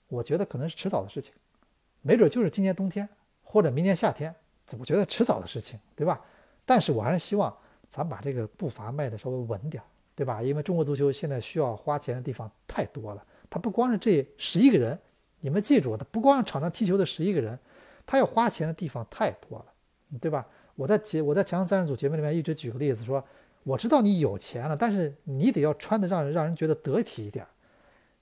[0.09, 1.35] 我觉得可能是迟早的事情，
[2.01, 3.07] 没准就是今年冬天
[3.43, 4.35] 或者明年夏天，
[4.79, 6.19] 我觉得迟早的事情，对吧？
[6.65, 7.55] 但是我还是希望
[7.91, 9.83] 咱把这个步伐迈的稍微稳点，
[10.15, 10.43] 对吧？
[10.43, 14.99] 因为中国足球现在需要花钱的地方太多了，他不光是这十一个人，
[15.41, 17.59] 你们记住，他不光是场上踢球的十一个人，
[18.07, 19.67] 他要花钱的地方太多了，
[20.21, 20.47] 对吧？
[20.77, 23.25] 我在节我在强三人组节目里面一直举个例子说，
[23.63, 27.47] 我知道你有钱了，但是你得要穿的让人让人觉得得体一点，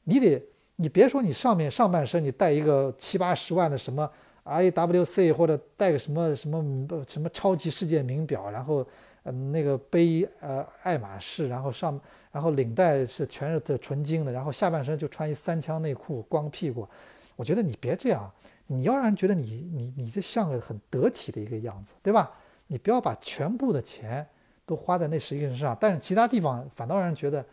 [0.05, 0.43] 你得
[0.77, 4.11] 你别说你上面上半身你带一个七八十万的什么
[4.45, 8.87] IWC 或者带个什么什么什么超级世界名表，然后
[9.25, 12.01] 嗯那个背呃爱马仕，然后上
[12.31, 16.89] 然后领带是全是的纯金的，然后下半身就穿一三枪内裤光屁股，
[17.37, 18.31] 我觉得你别这样。
[18.69, 22.33] 你要让人觉得你你你这像个很得体的一个样子，对吧？
[22.69, 24.27] 你不要把全部的钱
[24.65, 27.45] 都花在那十一个人身上，但是其他地方反倒让人觉得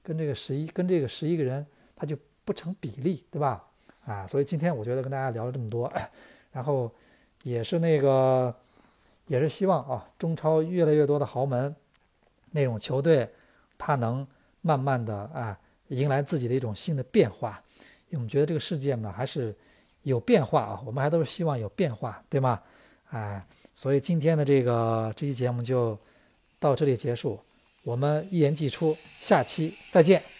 [0.00, 1.66] 跟这个十一跟这个十一个人
[1.96, 3.64] 他就不成比例，对吧？
[4.04, 5.92] 啊，所以今天我觉得跟大家聊了这么多，
[6.52, 6.88] 然后
[7.42, 8.54] 也是那个
[9.30, 11.74] 也是希望啊，中超越来越多的豪门
[12.50, 13.26] 那种球队，
[13.78, 14.26] 他能
[14.60, 15.58] 慢慢的啊
[15.88, 17.62] 迎来自己的一种新的变化，
[18.08, 19.54] 因为我们觉得这个世界呢还是。
[20.04, 22.58] 有变化啊，我们还都是希望有变化，对吗？
[23.10, 25.98] 哎，所以今天的这个这期节目就
[26.58, 27.38] 到这里结束，
[27.84, 30.39] 我们一言既出，下期再见。